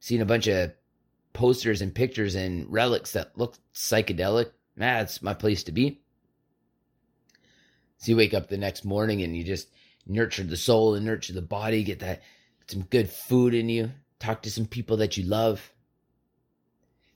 seen 0.00 0.20
a 0.20 0.26
bunch 0.26 0.46
of 0.46 0.72
posters 1.32 1.80
and 1.80 1.94
pictures 1.94 2.34
and 2.34 2.70
relics 2.72 3.12
that 3.12 3.36
look 3.36 3.54
psychedelic 3.74 4.50
that's 4.76 5.22
my 5.22 5.34
place 5.34 5.64
to 5.64 5.72
be 5.72 6.02
so 8.02 8.10
you 8.10 8.16
wake 8.16 8.34
up 8.34 8.48
the 8.48 8.58
next 8.58 8.84
morning 8.84 9.22
and 9.22 9.36
you 9.36 9.44
just 9.44 9.68
nurture 10.06 10.42
the 10.42 10.56
soul 10.56 10.96
and 10.96 11.06
nurture 11.06 11.32
the 11.32 11.40
body, 11.40 11.84
get 11.84 12.00
that 12.00 12.22
some 12.66 12.82
good 12.82 13.08
food 13.08 13.54
in 13.54 13.68
you, 13.68 13.92
talk 14.18 14.42
to 14.42 14.50
some 14.50 14.66
people 14.66 14.96
that 14.96 15.16
you 15.16 15.24
love. 15.24 15.72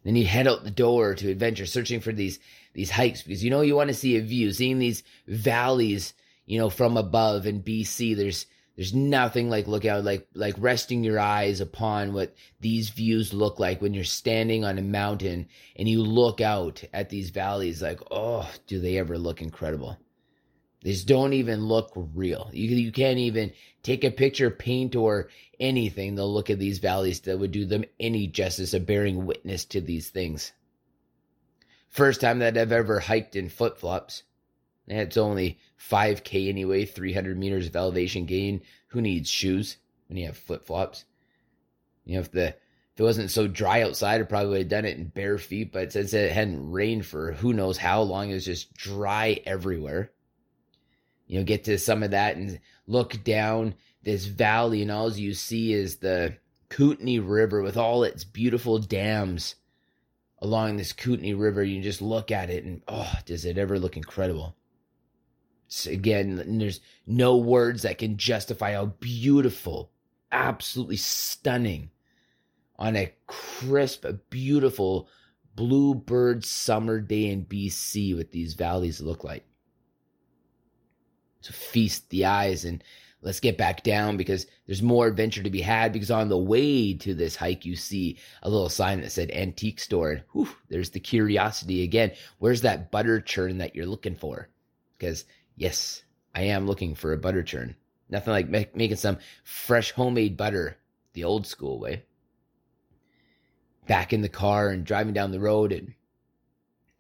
Then 0.05 0.15
you 0.15 0.25
head 0.25 0.47
out 0.47 0.63
the 0.63 0.71
door 0.71 1.17
to 1.17 1.31
adventure, 1.31 1.67
searching 1.67 1.99
for 1.99 2.13
these 2.13 2.39
these 2.73 2.91
hikes 2.91 3.23
because 3.23 3.43
you 3.43 3.51
know 3.51 3.63
you 3.63 3.75
want 3.75 3.89
to 3.89 3.95
see 3.95 4.17
a 4.17 4.23
view, 4.23 4.53
seeing 4.53 4.79
these 4.79 5.03
valleys, 5.27 6.15
you 6.45 6.59
know, 6.59 6.71
from 6.71 6.97
above 6.97 7.49
in 7.49 7.65
BC. 7.65 8.17
There's 8.17 8.47
there's 8.77 8.95
nothing 8.95 9.51
like 9.51 9.67
look 9.67 9.85
out 9.85 10.05
like 10.05 10.27
like 10.35 10.55
resting 10.59 11.03
your 11.03 11.19
eyes 11.19 11.61
upon 11.61 12.13
what 12.13 12.35
these 12.61 12.91
views 12.91 13.33
look 13.33 13.59
like 13.59 13.81
when 13.81 13.95
you're 13.95 14.05
standing 14.05 14.65
on 14.65 14.79
a 14.79 14.83
mountain 14.83 15.49
and 15.77 15.89
you 15.89 16.03
look 16.03 16.41
out 16.41 16.85
at 16.93 17.09
these 17.09 17.31
valleys 17.31 17.83
like 17.83 18.01
oh 18.11 18.49
do 18.67 18.79
they 18.79 18.99
ever 18.99 19.19
look 19.19 19.43
incredible 19.43 19.99
these 20.87 21.03
don't 21.03 21.33
even 21.33 21.65
look 21.65 21.91
real. 22.15 22.49
You, 22.53 22.69
you 22.77 22.93
can't 22.93 23.19
even 23.19 23.53
take 23.83 24.05
a 24.05 24.11
picture, 24.13 24.51
paint, 24.51 24.95
or 24.95 25.31
anything. 25.59 26.15
They'll 26.15 26.33
look 26.33 26.49
at 26.49 26.61
these 26.61 26.79
valleys 26.79 27.19
that 27.23 27.41
would 27.41 27.51
do 27.51 27.65
them 27.65 27.85
any 27.99 28.29
justice 28.29 28.73
of 28.73 28.87
bearing 28.87 29.27
witness 29.27 29.65
to 29.65 29.81
these 29.81 30.11
things. 30.11 30.53
First 31.89 32.21
time 32.21 32.39
that 32.39 32.57
I've 32.57 32.71
ever 32.71 33.01
hiked 33.01 33.35
in 33.35 33.49
flip 33.49 33.79
flops. 33.79 34.23
It's 34.87 35.17
only 35.17 35.59
5K 35.91 36.49
anyway, 36.49 36.85
300 36.85 37.39
meters 37.39 37.67
of 37.67 37.77
elevation 37.77 38.25
gain. 38.25 38.63
Who 38.89 39.01
needs 39.01 39.29
shoes 39.29 39.79
when 40.09 40.17
you 40.17 40.27
have 40.27 40.37
flip 40.37 40.67
flops? 40.67 41.05
You 42.05 42.15
know, 42.15 42.21
if 42.21 42.31
the 42.31 42.49
if 42.49 43.01
it 43.01 43.03
wasn't 43.03 43.31
so 43.31 43.47
dry 43.47 43.83
outside, 43.83 44.21
I 44.21 44.25
probably 44.25 44.51
would 44.51 44.59
have 44.59 44.69
done 44.69 44.85
it 44.87 44.97
in 44.97 45.09
bare 45.09 45.39
feet. 45.39 45.73
But 45.73 45.93
since 45.93 46.15
it 46.15 46.33
hadn't 46.33 46.71
rained 46.71 47.05
for 47.05 47.33
who 47.33 47.53
knows 47.53 47.77
how 47.77 48.03
long, 48.03 48.31
it 48.31 48.35
was 48.35 48.45
just 48.45 48.73
dry 48.75 49.41
everywhere 49.45 50.13
you 51.27 51.39
know, 51.39 51.45
get 51.45 51.65
to 51.65 51.79
some 51.79 52.03
of 52.03 52.13
that 52.13 52.37
and 52.37 52.61
look 52.87 53.23
down 53.25 53.75
this 54.03 54.27
valley, 54.27 54.83
and 54.83 54.91
all 54.91 55.11
you 55.13 55.35
see 55.35 55.73
is 55.73 55.97
the 55.97 56.37
Kootenay 56.69 57.19
River 57.19 57.63
with 57.63 57.77
all 57.77 58.05
its 58.05 58.25
beautiful 58.25 58.79
dams 58.79 59.57
along 60.41 60.77
this 60.77 60.93
Kootenay 60.93 61.35
River. 61.35 61.65
You 61.65 61.83
just 61.83 62.03
look 62.03 62.31
at 62.31 62.51
it, 62.51 62.65
and 62.65 62.83
oh, 62.87 63.13
does 63.25 63.45
it 63.45 63.59
ever 63.59 63.79
look 63.79 63.97
incredible? 63.97 64.55
So 65.69 65.91
again, 65.91 66.59
there's 66.59 66.81
no 67.07 67.37
words 67.37 67.83
that 67.83 67.99
can 67.99 68.17
justify 68.17 68.75
how 68.75 68.87
beautiful, 68.87 69.91
absolutely 70.31 70.97
stunning, 70.97 71.91
on 72.79 72.95
a 72.95 73.13
crisp, 73.27 74.05
beautiful 74.31 75.09
bluebird 75.55 76.45
summer 76.45 77.01
day 77.01 77.31
in 77.31 77.45
BC, 77.47 78.17
what 78.17 78.31
these 78.31 78.55
valleys 78.55 79.01
look 79.01 79.25
like. 79.25 79.45
To 81.43 81.53
feast 81.53 82.11
the 82.11 82.27
eyes 82.27 82.65
and 82.65 82.83
let's 83.23 83.41
get 83.41 83.57
back 83.57 83.83
down 83.83 84.17
because 84.17 84.47
there's 84.67 84.83
more 84.83 85.07
adventure 85.07 85.43
to 85.43 85.51
be 85.51 85.61
had 85.61 85.93
because 85.93 86.11
on 86.11 86.29
the 86.29 86.37
way 86.37 86.93
to 86.95 87.15
this 87.15 87.37
hike 87.37 87.65
you 87.65 87.77
see 87.77 88.19
a 88.43 88.51
little 88.51 88.69
sign 88.69 89.01
that 89.01 89.13
said 89.13 89.31
antique 89.31 89.81
store 89.81 90.11
and 90.11 90.23
whew, 90.33 90.49
there's 90.69 90.91
the 90.91 91.01
curiosity 91.01 91.83
again. 91.83 92.13
Where's 92.39 92.63
that 92.63 92.91
butter 92.91 93.21
churn 93.21 93.59
that 93.59 93.75
you're 93.75 93.87
looking 93.87 94.17
for? 94.17 94.49
Because 94.99 95.25
yes 95.57 96.03
i 96.35 96.43
am 96.43 96.67
looking 96.67 96.95
for 96.95 97.13
a 97.13 97.19
butter 97.19 97.43
churn 97.43 97.75
nothing 98.09 98.33
like 98.33 98.49
make, 98.49 98.77
making 98.77 98.97
some 98.97 99.19
fresh 99.45 99.93
homemade 99.93 100.37
butter 100.37 100.77
the 101.15 101.25
old 101.25 101.47
school 101.47 101.79
way 101.79 102.03
back 103.87 104.13
in 104.13 104.21
the 104.21 104.29
car 104.29 104.69
and 104.69 104.85
driving 104.85 105.15
down 105.15 105.31
the 105.31 105.41
road 105.41 105.73
and 105.73 105.95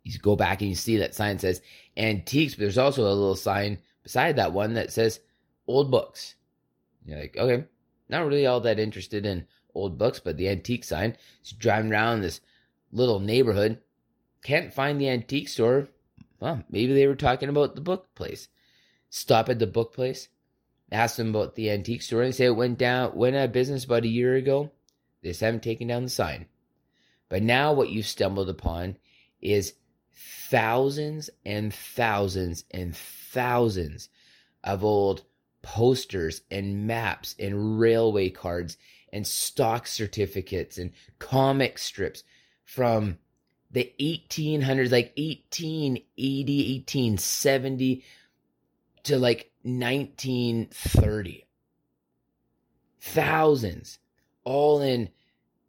you 0.05 0.17
go 0.19 0.37
back 0.37 0.61
and 0.61 0.71
you 0.71 0.77
see 0.77 0.97
that 0.99 1.15
sign 1.15 1.39
says 1.39 1.61
antiques 1.97 2.55
but 2.55 2.61
there's 2.61 2.79
also 2.79 3.03
a 3.03 3.11
little 3.13 3.37
sign 3.37 3.79
beside 4.03 4.37
that 4.37 4.53
one 4.53 4.75
that 4.75 4.93
says 4.93 5.19
old 5.67 5.91
books. 5.91 6.37
You're 7.05 7.19
like, 7.19 7.37
okay, 7.37 7.65
not 8.09 8.27
really 8.27 8.47
all 8.47 8.61
that 8.61 8.79
interested 8.79 9.27
in 9.27 9.47
old 9.75 9.99
books, 9.99 10.21
but 10.21 10.37
the 10.37 10.49
antique 10.49 10.85
sign. 10.85 11.17
It's 11.41 11.53
driving 11.53 11.93
around 11.93 12.21
this 12.21 12.41
little 12.93 13.21
neighborhood. 13.21 13.81
Can't 14.43 14.73
find 14.73 15.01
the 15.01 15.09
antique 15.09 15.49
store. 15.49 15.89
Well, 16.41 16.63
maybe 16.71 16.93
they 16.93 17.07
were 17.07 17.15
talking 17.15 17.49
about 17.49 17.75
the 17.75 17.81
book 17.81 18.15
place. 18.15 18.49
Stop 19.09 19.49
at 19.49 19.59
the 19.59 19.67
book 19.67 19.95
place. 19.95 20.29
Ask 20.93 21.17
them 21.17 21.31
about 21.31 21.55
the 21.55 21.71
antique 21.71 22.03
store. 22.03 22.23
and 22.23 22.35
say 22.35 22.47
it 22.47 22.51
went 22.51 22.79
down, 22.79 23.17
went 23.17 23.37
out 23.37 23.47
of 23.47 23.53
business 23.53 23.85
about 23.85 24.05
a 24.05 24.09
year 24.09 24.37
ago. 24.37 24.71
They 25.23 25.31
just 25.31 25.41
haven't 25.41 25.63
taken 25.63 25.89
down 25.89 26.05
the 26.05 26.11
sign. 26.11 26.47
But 27.29 27.43
now 27.43 27.73
what 27.73 27.91
you've 27.91 28.07
stumbled 28.07 28.49
upon 28.49 28.99
is 29.41 29.75
thousands 30.49 31.31
and 31.45 31.75
thousands 31.75 32.65
and 32.71 32.97
thousands 32.97 34.09
of 34.63 34.85
old 34.85 35.25
posters 35.63 36.43
and 36.51 36.87
maps 36.87 37.35
and 37.39 37.81
railway 37.81 38.31
cards 38.31 38.77
and 39.13 39.27
stock 39.27 39.87
certificates 39.87 40.79
and 40.79 40.93
comic 41.19 41.79
strips 41.79 42.23
from 42.65 43.19
the 43.77 43.93
1800s, 44.01 44.91
like 44.91 45.13
1880, 45.19 46.01
1870 46.17 48.05
to 49.03 49.19
like 49.19 49.51
1930. 49.65 51.47
Thousands, 52.99 53.99
all 54.45 54.81
in 54.81 55.11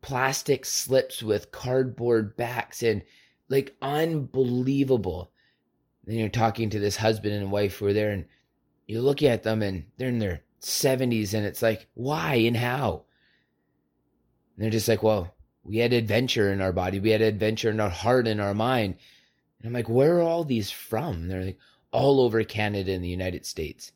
plastic 0.02 0.64
slips 0.64 1.22
with 1.22 1.52
cardboard 1.52 2.38
backs 2.38 2.82
and 2.82 3.04
like 3.50 3.76
unbelievable. 3.82 5.30
Then 6.06 6.16
you're 6.16 6.30
talking 6.30 6.70
to 6.70 6.80
this 6.80 6.96
husband 6.96 7.34
and 7.34 7.52
wife 7.52 7.76
who 7.76 7.88
are 7.88 7.94
there, 7.94 8.12
and 8.12 8.24
you 8.88 9.02
look 9.02 9.22
at 9.22 9.44
them 9.44 9.62
and 9.62 9.84
they're 9.98 10.08
in 10.08 10.20
their 10.20 10.44
70s 10.62 11.34
and 11.34 11.46
it's 11.46 11.62
like, 11.62 11.90
why 11.94 12.36
and 12.36 12.56
how? 12.56 13.04
And 14.56 14.64
they're 14.64 14.72
just 14.72 14.88
like, 14.88 15.04
well, 15.04 15.36
we 15.68 15.78
had 15.78 15.92
adventure 15.92 16.52
in 16.52 16.62
our 16.62 16.72
body. 16.72 17.00
We 17.00 17.10
had 17.10 17.22
adventure 17.22 17.70
in 17.70 17.80
our 17.80 17.90
heart 17.90 18.28
and 18.28 18.40
our 18.40 18.54
mind. 18.54 18.96
And 19.60 19.68
I'm 19.68 19.74
like, 19.74 19.90
where 19.90 20.18
are 20.18 20.22
all 20.22 20.46
these 20.46 20.72
from? 20.72 21.14
And 21.16 21.32
they're 21.32 21.44
like, 21.44 21.60
all 21.92 22.22
over 22.22 22.44
Canada 22.44 22.94
and 22.94 23.04
the 23.04 23.10
United 23.10 23.46
States. 23.46 23.92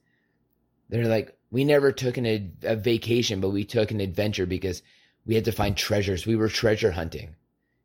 They're 0.89 1.05
like, 1.05 1.37
we 1.49 1.63
never 1.63 1.91
took 1.91 2.17
an, 2.17 2.57
a 2.63 2.75
vacation, 2.75 3.39
but 3.39 3.51
we 3.51 3.63
took 3.63 3.91
an 3.91 4.01
adventure 4.01 4.45
because 4.45 4.81
we 5.25 5.35
had 5.35 5.45
to 5.45 5.51
find 5.51 5.77
treasures. 5.77 6.25
We 6.25 6.35
were 6.35 6.49
treasure 6.49 6.91
hunting. 6.91 7.35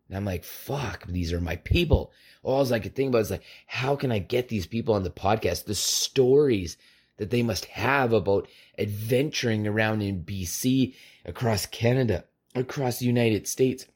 And 0.09 0.17
I'm 0.17 0.25
like, 0.25 0.45
fuck, 0.45 1.07
these 1.07 1.33
are 1.33 1.41
my 1.41 1.57
people. 1.57 2.13
All 2.43 2.73
I 2.73 2.81
could 2.81 2.95
think 2.95 3.11
about 3.11 3.23
is 3.23 3.31
like, 3.31 3.45
how 3.67 3.97
can 3.97 4.11
I 4.11 4.19
get 4.19 4.49
these 4.49 4.67
people 4.67 4.95
on 4.95 5.03
the 5.03 5.11
podcast? 5.11 5.65
The 5.65 5.75
stories 5.75 6.77
that 7.19 7.31
they 7.31 7.43
must 7.43 7.65
have 7.67 8.13
about 8.13 8.49
adventuring 8.79 9.67
around 9.67 10.03
in 10.03 10.25
BC, 10.25 10.95
across 11.25 11.67
Canada, 11.67 12.25
across 12.57 12.99
the 12.99 13.07
United 13.07 13.47
States 13.47 13.87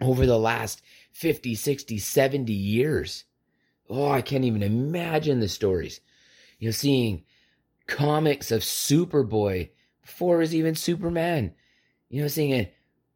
over 0.00 0.26
the 0.26 0.38
last 0.38 0.82
50, 1.12 1.54
60, 1.54 1.98
70 1.98 2.52
years. 2.52 3.24
Oh, 3.88 4.08
I 4.08 4.22
can't 4.22 4.44
even 4.44 4.62
imagine 4.62 5.40
the 5.40 5.48
stories. 5.48 6.00
You 6.58 6.68
know, 6.68 6.72
seeing 6.72 7.24
comics 7.86 8.50
of 8.50 8.62
Superboy 8.62 9.70
before 10.02 10.36
it 10.36 10.40
was 10.40 10.54
even 10.54 10.74
Superman. 10.74 11.54
You 12.08 12.22
know, 12.22 12.28
seeing 12.28 12.68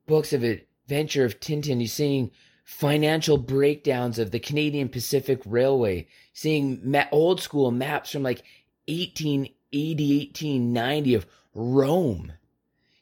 books 0.07 0.33
of 0.33 0.43
adventure 0.43 1.25
of 1.25 1.41
Tintin. 1.41 1.81
You're 1.81 1.89
seeing 1.89 2.31
financial 2.65 3.39
breakdowns 3.39 4.19
of 4.19 4.31
the 4.31 4.39
Canadian 4.39 4.89
Pacific 4.89 5.41
Railway, 5.47 6.07
seeing 6.33 6.81
ma- 6.83 7.05
old 7.11 7.41
school 7.41 7.71
maps 7.71 8.11
from 8.11 8.23
like 8.23 8.43
1880, 8.87 10.19
1890 10.19 11.15
of 11.15 11.27
Rome. 11.55 12.33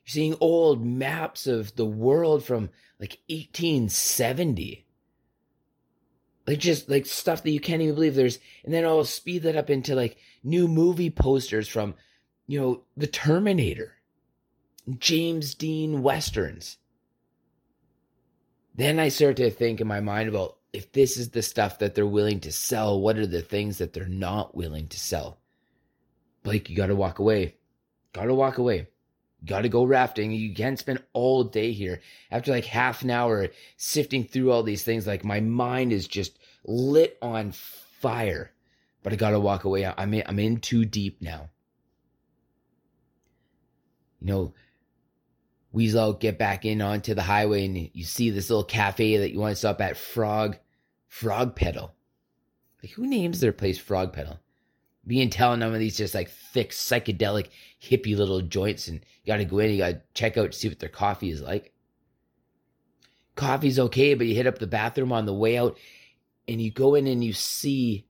Seeing 0.07 0.37
old 0.41 0.85
maps 0.85 1.47
of 1.47 1.75
the 1.77 1.85
world 1.85 2.45
from 2.45 2.71
like 2.99 3.19
1870. 3.29 4.87
Like 6.47 6.59
just 6.59 6.89
like 6.89 7.07
stuff 7.07 7.43
that 7.43 7.51
you 7.51 7.61
can't 7.61 7.83
even 7.83 7.97
believe 7.97 8.15
there's 8.15 8.39
and 8.65 8.73
then 8.73 8.85
I'll 8.85 9.05
speed 9.05 9.43
that 9.43 9.57
up 9.57 9.69
into 9.69 9.95
like 9.95 10.17
new 10.45 10.69
movie 10.69 11.11
posters 11.11 11.69
from 11.69 11.95
you 12.47 12.61
know 12.61 12.83
the 12.97 13.09
Terminator. 13.09 13.95
James 14.99 15.55
Dean 15.55 16.03
westerns. 16.03 16.79
Then 18.77 19.01
I 19.01 19.09
start 19.09 19.37
to 19.39 19.51
think 19.51 19.81
in 19.81 19.89
my 19.89 20.01
mind 20.01 20.29
about 20.29 20.59
if 20.73 20.93
this 20.93 21.17
is 21.17 21.31
the 21.31 21.43
stuff 21.43 21.79
that 21.79 21.95
they're 21.95 22.07
willing 22.07 22.41
to 22.41 22.53
sell, 22.53 23.01
what 23.01 23.19
are 23.19 23.27
the 23.27 23.41
things 23.41 23.79
that 23.79 23.93
they're 23.93 24.07
not 24.07 24.55
willing 24.55 24.87
to 24.89 25.01
sell? 25.01 25.41
Blake, 26.43 26.71
you 26.71 26.77
got 26.77 26.89
to 26.89 26.95
walk 26.95 27.19
away. 27.19 27.57
Got 28.13 28.27
to 28.27 28.35
walk 28.35 28.59
away. 28.59 28.87
Got 29.45 29.63
to 29.63 29.69
go 29.69 29.85
rafting. 29.85 30.33
You 30.33 30.55
can't 30.55 30.79
spend 30.79 31.03
all 31.13 31.45
day 31.45 31.73
here. 31.73 32.01
After 32.31 32.51
like 32.51 32.65
half 32.65 33.03
an 33.03 33.11
hour 33.11 33.49
sifting 33.77 34.25
through 34.25 34.51
all 34.51 34.63
these 34.63 34.83
things, 34.83 35.07
like 35.07 35.25
my 35.25 35.41
mind 35.41 35.93
is 35.93 36.09
just 36.09 36.39
lit 36.65 37.19
on 37.21 37.53
fire. 37.53 38.53
But 39.03 39.13
I 39.13 39.17
got 39.17 39.31
to 39.31 39.41
walk 39.41 39.65
away. 39.65 39.87
I'm 39.87 40.15
in, 40.15 40.23
I'm 40.27 40.39
in 40.39 40.59
too 40.59 40.85
deep 40.85 41.23
now. 41.23 41.51
You 44.21 44.27
know, 44.27 44.55
Weasel 45.71 46.15
get 46.15 46.39
back 46.39 46.65
in 46.65 46.81
onto 46.81 47.15
the 47.15 47.23
highway 47.23 47.67
and 47.67 47.91
you 47.93 48.05
see 48.05 48.31
this 48.31 48.49
little 48.49 48.65
cafe 48.65 49.19
that 49.19 49.33
you 49.33 49.39
want 49.39 49.53
to 49.53 49.57
stop 49.57 49.81
at 49.81 49.97
Frog 49.97 50.57
Frog 51.07 51.55
Pedal. 51.55 51.95
Like 52.83 52.93
who 52.93 53.07
names 53.07 53.41
their 53.41 53.53
place 53.53 53.79
Frog 53.79 54.13
Pedal? 54.13 54.41
Being 55.07 55.31
telling 55.31 55.61
them 55.61 55.73
of 55.73 55.79
these 55.79 55.97
just 55.97 56.15
like 56.15 56.31
thick 56.31 56.71
psychedelic 56.71 57.49
hippie 57.83 58.17
little 58.17 58.41
joints 58.41 58.89
and 58.89 59.01
you 59.23 59.33
got 59.33 59.37
to 59.37 59.45
go 59.45 59.59
in 59.59 59.71
you 59.71 59.79
got 59.79 59.91
to 59.91 60.03
check 60.15 60.37
out 60.37 60.53
to 60.53 60.59
see 60.59 60.69
what 60.69 60.79
their 60.79 60.89
coffee 60.89 61.31
is 61.31 61.41
like. 61.41 61.73
Coffee's 63.35 63.79
okay 63.79 64.15
but 64.15 64.27
you 64.27 64.35
hit 64.35 64.47
up 64.47 64.59
the 64.59 64.67
bathroom 64.67 65.13
on 65.13 65.27
the 65.27 65.35
way 65.35 65.59
out 65.59 65.79
and 66.49 66.61
you 66.61 66.71
go 66.71 66.95
in 66.95 67.07
and 67.07 67.23
you 67.23 67.33
see 67.33 68.07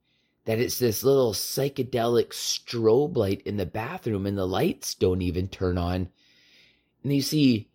that 0.46 0.60
it's 0.60 0.78
this 0.78 1.02
little 1.02 1.32
psychedelic 1.32 2.28
strobe 2.28 3.16
light 3.16 3.42
in 3.42 3.56
the 3.56 3.66
bathroom 3.66 4.26
and 4.26 4.38
the 4.38 4.46
lights 4.46 4.94
don't 4.94 5.22
even 5.22 5.48
turn 5.48 5.76
on. 5.76 6.08
And 7.02 7.12
you 7.12 7.20
see 7.20 7.68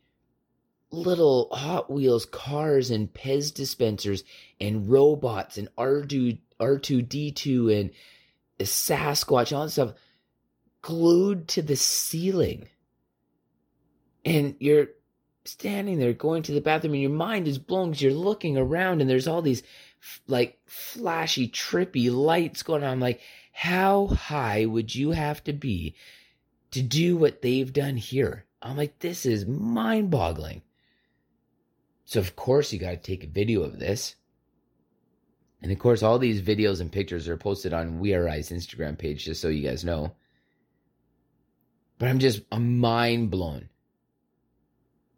little 0.89 1.49
hot 1.51 1.91
wheels 1.91 2.25
cars 2.25 2.91
and 2.91 3.13
pez 3.13 3.53
dispensers 3.53 4.23
and 4.59 4.89
robots 4.89 5.57
and 5.57 5.69
r2 5.77 6.37
r2d2 6.59 7.79
and 7.79 7.91
Sasquatch, 8.63 9.55
all 9.55 9.65
that 9.65 9.71
stuff 9.71 9.93
glued 10.81 11.47
to 11.49 11.61
the 11.61 11.75
ceiling. 11.75 12.67
And 14.25 14.55
you're 14.59 14.87
standing 15.45 15.97
there 15.97 16.13
going 16.13 16.43
to 16.43 16.51
the 16.51 16.61
bathroom 16.61 16.93
and 16.93 17.01
your 17.01 17.11
mind 17.11 17.47
is 17.47 17.57
blown 17.57 17.89
because 17.89 18.01
you're 18.01 18.13
looking 18.13 18.57
around 18.57 19.01
and 19.01 19.09
there's 19.09 19.27
all 19.27 19.41
these 19.41 19.63
like 20.27 20.59
flashy, 20.65 21.47
trippy 21.47 22.13
lights 22.13 22.63
going 22.63 22.83
on. 22.83 22.91
I'm 22.91 22.99
like, 22.99 23.21
how 23.51 24.07
high 24.07 24.65
would 24.65 24.93
you 24.93 25.11
have 25.11 25.43
to 25.45 25.53
be 25.53 25.95
to 26.71 26.81
do 26.81 27.17
what 27.17 27.41
they've 27.41 27.71
done 27.71 27.97
here? 27.97 28.45
I'm 28.61 28.77
like, 28.77 28.99
this 28.99 29.25
is 29.25 29.45
mind 29.45 30.11
boggling. 30.11 30.61
So, 32.05 32.19
of 32.19 32.35
course, 32.35 32.71
you 32.71 32.79
got 32.79 32.91
to 32.91 32.97
take 32.97 33.23
a 33.23 33.27
video 33.27 33.63
of 33.63 33.79
this. 33.79 34.15
And 35.61 35.71
of 35.71 35.79
course, 35.79 36.01
all 36.01 36.17
these 36.17 36.41
videos 36.41 36.81
and 36.81 36.91
pictures 36.91 37.27
are 37.27 37.37
posted 37.37 37.73
on 37.73 37.99
We 37.99 38.13
Are 38.13 38.27
I's 38.27 38.49
Instagram 38.49 38.97
page, 38.97 39.25
just 39.25 39.41
so 39.41 39.47
you 39.47 39.67
guys 39.67 39.83
know. 39.83 40.15
But 41.99 42.09
I'm 42.09 42.19
just 42.19 42.41
I'm 42.51 42.79
mind 42.79 43.29
blown. 43.29 43.69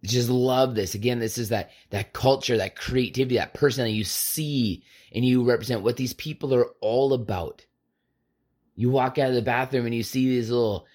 Just 0.04 0.30
love 0.30 0.76
this. 0.76 0.96
Again, 0.96 1.20
this 1.20 1.38
is 1.38 1.50
that 1.50 1.72
that 1.92 2.12
culture, 2.12 2.58
that 2.58 2.76
creativity, 2.76 3.36
that 3.36 3.54
person 3.54 3.86
that 3.86 3.92
you 3.92 4.04
see 4.04 4.84
and 5.14 5.24
you 5.24 5.46
represent 5.46 5.82
what 5.82 5.96
these 5.96 6.14
people 6.14 6.54
are 6.54 6.68
all 6.82 7.14
about. 7.14 7.66
You 8.76 8.90
walk 8.90 9.18
out 9.18 9.30
of 9.30 9.36
the 9.36 9.42
bathroom 9.42 9.86
and 9.86 9.96
you 9.96 10.04
see 10.04 10.28
these 10.28 10.50
little 10.50 10.86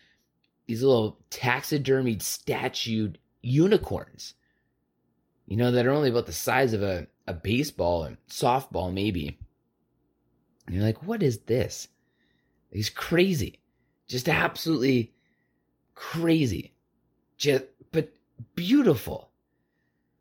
these 0.67 0.83
little 0.83 1.19
taxidermied 1.31 2.21
statued 2.21 3.19
unicorns. 3.41 4.35
You 5.47 5.57
know, 5.57 5.71
that 5.71 5.87
are 5.87 5.93
only 5.93 6.11
about 6.11 6.27
the 6.27 6.33
size 6.33 6.75
of 6.75 6.83
a 6.83 7.07
a 7.29 7.35
baseball 7.35 8.05
and 8.05 8.17
softball, 8.29 8.93
maybe. 8.93 9.39
And 10.67 10.75
you're 10.75 10.85
like, 10.85 11.07
what 11.07 11.23
is 11.23 11.39
this? 11.41 11.89
He's 12.73 12.91
crazy. 12.91 13.61
Just 14.09 14.29
absolutely 14.29 15.13
crazy. 15.95 16.75
Just, 17.37 17.65
but 17.93 18.13
beautiful. 18.55 19.31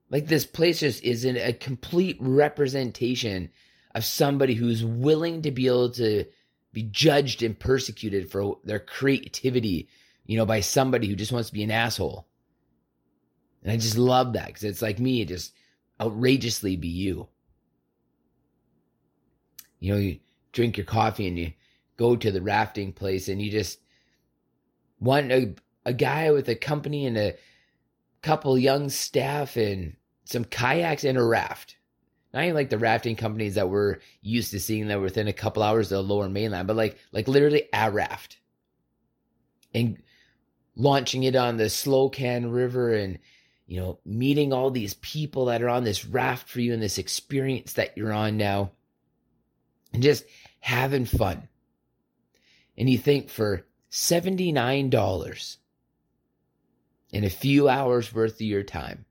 Like 0.09 0.27
this 0.27 0.45
place 0.45 0.81
just 0.81 1.03
is 1.03 1.25
in 1.25 1.37
a 1.37 1.53
complete 1.53 2.17
representation 2.19 3.49
of 3.95 4.05
somebody 4.05 4.53
who's 4.53 4.83
willing 4.83 5.41
to 5.41 5.51
be 5.51 5.67
able 5.67 5.91
to 5.91 6.25
be 6.73 6.83
judged 6.83 7.41
and 7.41 7.57
persecuted 7.57 8.29
for 8.29 8.57
their 8.63 8.79
creativity, 8.79 9.87
you 10.25 10.37
know, 10.37 10.45
by 10.45 10.59
somebody 10.59 11.07
who 11.07 11.15
just 11.15 11.31
wants 11.31 11.49
to 11.49 11.53
be 11.53 11.63
an 11.63 11.71
asshole. 11.71 12.27
And 13.63 13.71
I 13.71 13.77
just 13.77 13.97
love 13.97 14.33
that 14.33 14.47
because 14.47 14.63
it's 14.63 14.81
like 14.81 14.99
me, 14.99 15.21
it 15.21 15.29
just 15.29 15.53
outrageously 15.99 16.75
be 16.75 16.87
you. 16.87 17.27
You 19.79 19.93
know, 19.93 19.99
you 19.99 20.19
drink 20.51 20.77
your 20.77 20.85
coffee 20.85 21.27
and 21.27 21.37
you 21.37 21.53
go 21.97 22.15
to 22.15 22.31
the 22.31 22.41
rafting 22.41 22.93
place 22.93 23.27
and 23.27 23.41
you 23.41 23.51
just 23.51 23.79
want 24.99 25.31
a, 25.31 25.55
a 25.85 25.93
guy 25.93 26.31
with 26.31 26.49
a 26.49 26.55
company 26.55 27.05
and 27.05 27.17
a 27.17 27.35
couple 28.21 28.57
young 28.57 28.89
staff 28.89 29.55
and 29.55 29.95
some 30.25 30.43
kayaks 30.43 31.03
and 31.03 31.17
a 31.17 31.23
raft. 31.23 31.77
Not 32.33 32.43
even 32.43 32.55
like 32.55 32.69
the 32.69 32.77
rafting 32.77 33.15
companies 33.15 33.55
that 33.55 33.69
we're 33.69 33.97
used 34.21 34.51
to 34.51 34.59
seeing 34.59 34.87
that 34.87 35.01
within 35.01 35.27
a 35.27 35.33
couple 35.33 35.63
hours 35.63 35.91
of 35.91 35.97
the 35.97 36.13
lower 36.13 36.27
mainland, 36.27 36.67
but 36.67 36.75
like 36.75 36.97
like 37.11 37.27
literally 37.27 37.63
a 37.73 37.89
raft. 37.89 38.37
And 39.73 40.01
launching 40.75 41.23
it 41.23 41.35
on 41.35 41.57
the 41.57 41.65
Slocan 41.65 42.53
River 42.53 42.93
and 42.93 43.19
you 43.67 43.79
know, 43.79 43.99
meeting 44.05 44.53
all 44.53 44.71
these 44.71 44.93
people 44.95 45.45
that 45.45 45.61
are 45.61 45.69
on 45.69 45.83
this 45.83 46.05
raft 46.05 46.47
for 46.47 46.61
you 46.61 46.73
and 46.73 46.81
this 46.81 46.97
experience 46.97 47.73
that 47.73 47.97
you're 47.97 48.13
on 48.13 48.37
now, 48.37 48.71
and 49.93 50.01
just 50.01 50.23
having 50.59 51.05
fun. 51.05 51.47
And 52.77 52.89
you 52.89 52.97
think 52.97 53.29
for 53.29 53.65
$79 53.91 55.57
in 57.11 57.23
a 57.23 57.29
few 57.29 57.67
hours 57.67 58.13
worth 58.13 58.35
of 58.35 58.41
your 58.41 58.63
time, 58.63 59.05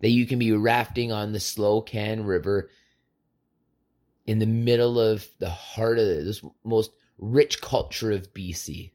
that 0.00 0.10
you 0.10 0.26
can 0.26 0.38
be 0.38 0.52
rafting 0.52 1.12
on 1.12 1.32
the 1.32 1.38
Slocan 1.38 2.26
River 2.26 2.70
in 4.26 4.38
the 4.38 4.46
middle 4.46 5.00
of 5.00 5.26
the 5.38 5.50
heart 5.50 5.98
of 5.98 6.06
this 6.06 6.42
most 6.64 6.92
rich 7.18 7.60
culture 7.60 8.12
of 8.12 8.32
BC. 8.32 8.92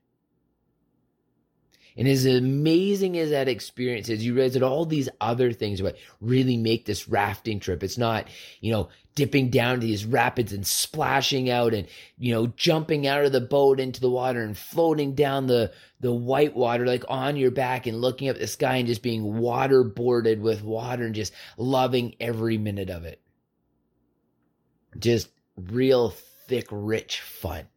And 1.95 2.07
as 2.07 2.25
amazing 2.25 3.17
as 3.17 3.29
that 3.29 3.47
experience 3.47 4.09
is, 4.09 4.25
you 4.25 4.33
realize 4.33 4.53
that 4.53 4.63
all 4.63 4.85
these 4.85 5.09
other 5.21 5.51
things 5.51 5.81
what 5.81 5.97
really 6.21 6.57
make 6.57 6.85
this 6.85 7.07
rafting 7.07 7.59
trip. 7.59 7.83
It's 7.83 7.97
not, 7.97 8.27
you 8.61 8.71
know, 8.71 8.89
dipping 9.15 9.49
down 9.49 9.79
to 9.79 9.85
these 9.85 10.05
rapids 10.05 10.53
and 10.53 10.65
splashing 10.65 11.49
out 11.49 11.73
and, 11.73 11.87
you 12.17 12.33
know, 12.33 12.47
jumping 12.47 13.05
out 13.05 13.25
of 13.25 13.31
the 13.31 13.41
boat 13.41 13.79
into 13.79 14.01
the 14.01 14.09
water 14.09 14.41
and 14.41 14.57
floating 14.57 15.13
down 15.13 15.45
the, 15.45 15.71
the 15.99 16.11
white 16.11 16.55
water, 16.55 16.85
like 16.85 17.05
on 17.09 17.37
your 17.37 17.51
back 17.51 17.85
and 17.85 18.01
looking 18.01 18.27
up 18.27 18.35
at 18.35 18.41
the 18.41 18.47
sky 18.47 18.77
and 18.77 18.87
just 18.87 19.03
being 19.03 19.21
waterboarded 19.21 20.39
with 20.39 20.63
water 20.63 21.05
and 21.05 21.15
just 21.15 21.33
loving 21.57 22.15
every 22.19 22.57
minute 22.57 22.89
of 22.89 23.05
it. 23.05 23.21
Just 24.97 25.29
real 25.55 26.09
thick, 26.47 26.67
rich 26.71 27.21
fun. 27.21 27.67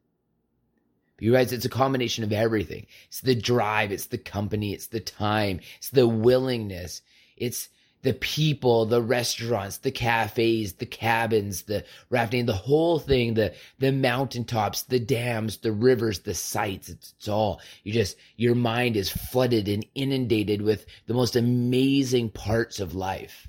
You 1.19 1.33
guys, 1.33 1.53
it's 1.53 1.65
a 1.65 1.71
combination 1.71 2.25
of 2.25 2.33
everything. 2.33 2.87
It's 3.09 3.21
the 3.21 3.35
drive, 3.35 3.91
it's 3.91 4.07
the 4.07 4.19
company, 4.19 4.75
it's 4.75 4.89
the 4.89 5.01
time, 5.01 5.61
it's 5.79 5.91
the 5.91 6.07
willingness, 6.07 7.01
it's 7.37 7.69
the 8.03 8.13
people, 8.13 8.85
the 8.85 9.03
restaurants, 9.03 9.79
the 9.79 9.91
cafes, 9.91 10.75
the 10.75 10.87
cabins, 10.87 11.63
the 11.63 11.85
rafting, 12.11 12.47
the 12.47 12.53
whole 12.53 12.99
thing, 12.99 13.35
the 13.35 13.55
the 13.79 13.91
mountaintops, 13.91 14.83
the 14.83 15.01
dams, 15.01 15.57
the 15.57 15.73
rivers, 15.73 16.21
the 16.21 16.35
sights. 16.35 16.89
It's, 16.89 17.15
it's 17.19 17.29
all 17.29 17.61
you 17.83 17.93
just 17.93 18.17
your 18.37 18.55
mind 18.55 18.97
is 18.97 19.09
flooded 19.09 19.69
and 19.69 19.87
inundated 19.95 20.63
with 20.63 20.87
the 21.07 21.15
most 21.15 21.35
amazing 21.35 22.31
parts 22.31 22.79
of 22.79 22.95
life. 22.95 23.49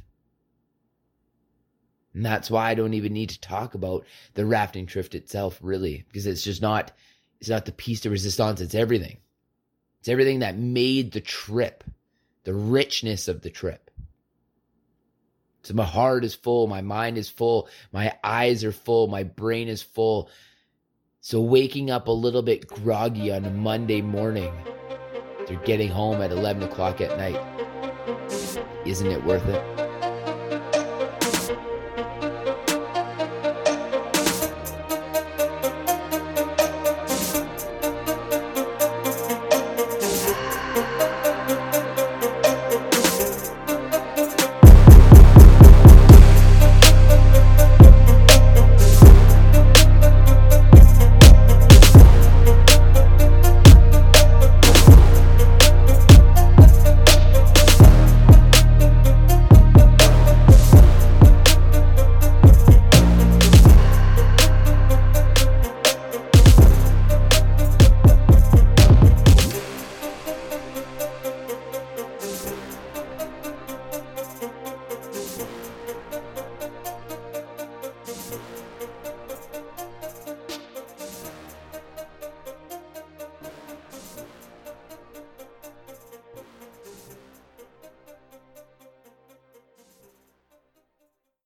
And 2.13 2.25
that's 2.25 2.49
why 2.49 2.71
I 2.71 2.73
don't 2.73 2.95
even 2.95 3.13
need 3.13 3.29
to 3.29 3.41
talk 3.41 3.75
about 3.75 4.05
the 4.33 4.45
rafting 4.45 4.87
trip 4.87 5.13
itself, 5.13 5.59
really, 5.61 6.03
because 6.07 6.25
it's 6.25 6.43
just 6.43 6.63
not 6.63 6.91
it's 7.39 7.49
not 7.49 7.65
the 7.65 7.71
piece 7.71 8.01
de 8.01 8.09
resistance, 8.09 8.61
it's 8.61 8.75
everything. 8.75 9.17
It's 9.99 10.09
everything 10.09 10.39
that 10.39 10.57
made 10.57 11.11
the 11.11 11.21
trip, 11.21 11.83
the 12.43 12.53
richness 12.53 13.27
of 13.27 13.41
the 13.41 13.49
trip. 13.49 13.91
So 15.63 15.73
my 15.73 15.83
heart 15.83 16.23
is 16.23 16.33
full, 16.33 16.67
my 16.67 16.81
mind 16.81 17.17
is 17.17 17.29
full, 17.29 17.67
my 17.91 18.15
eyes 18.23 18.63
are 18.63 18.71
full, 18.71 19.07
my 19.07 19.23
brain 19.23 19.67
is 19.67 19.81
full. 19.81 20.29
So 21.19 21.41
waking 21.41 21.91
up 21.91 22.07
a 22.07 22.11
little 22.11 22.41
bit 22.41 22.67
groggy 22.67 23.33
on 23.33 23.43
a 23.43 23.51
Monday 23.51 24.01
morning, 24.01 24.53
they're 25.45 25.57
getting 25.57 25.89
home 25.89 26.21
at 26.21 26.31
11 26.31 26.63
o'clock 26.63 27.01
at 27.01 27.17
night. 27.17 27.41
Isn't 28.85 29.07
it 29.07 29.25
worth 29.25 29.45
it? 29.47 29.86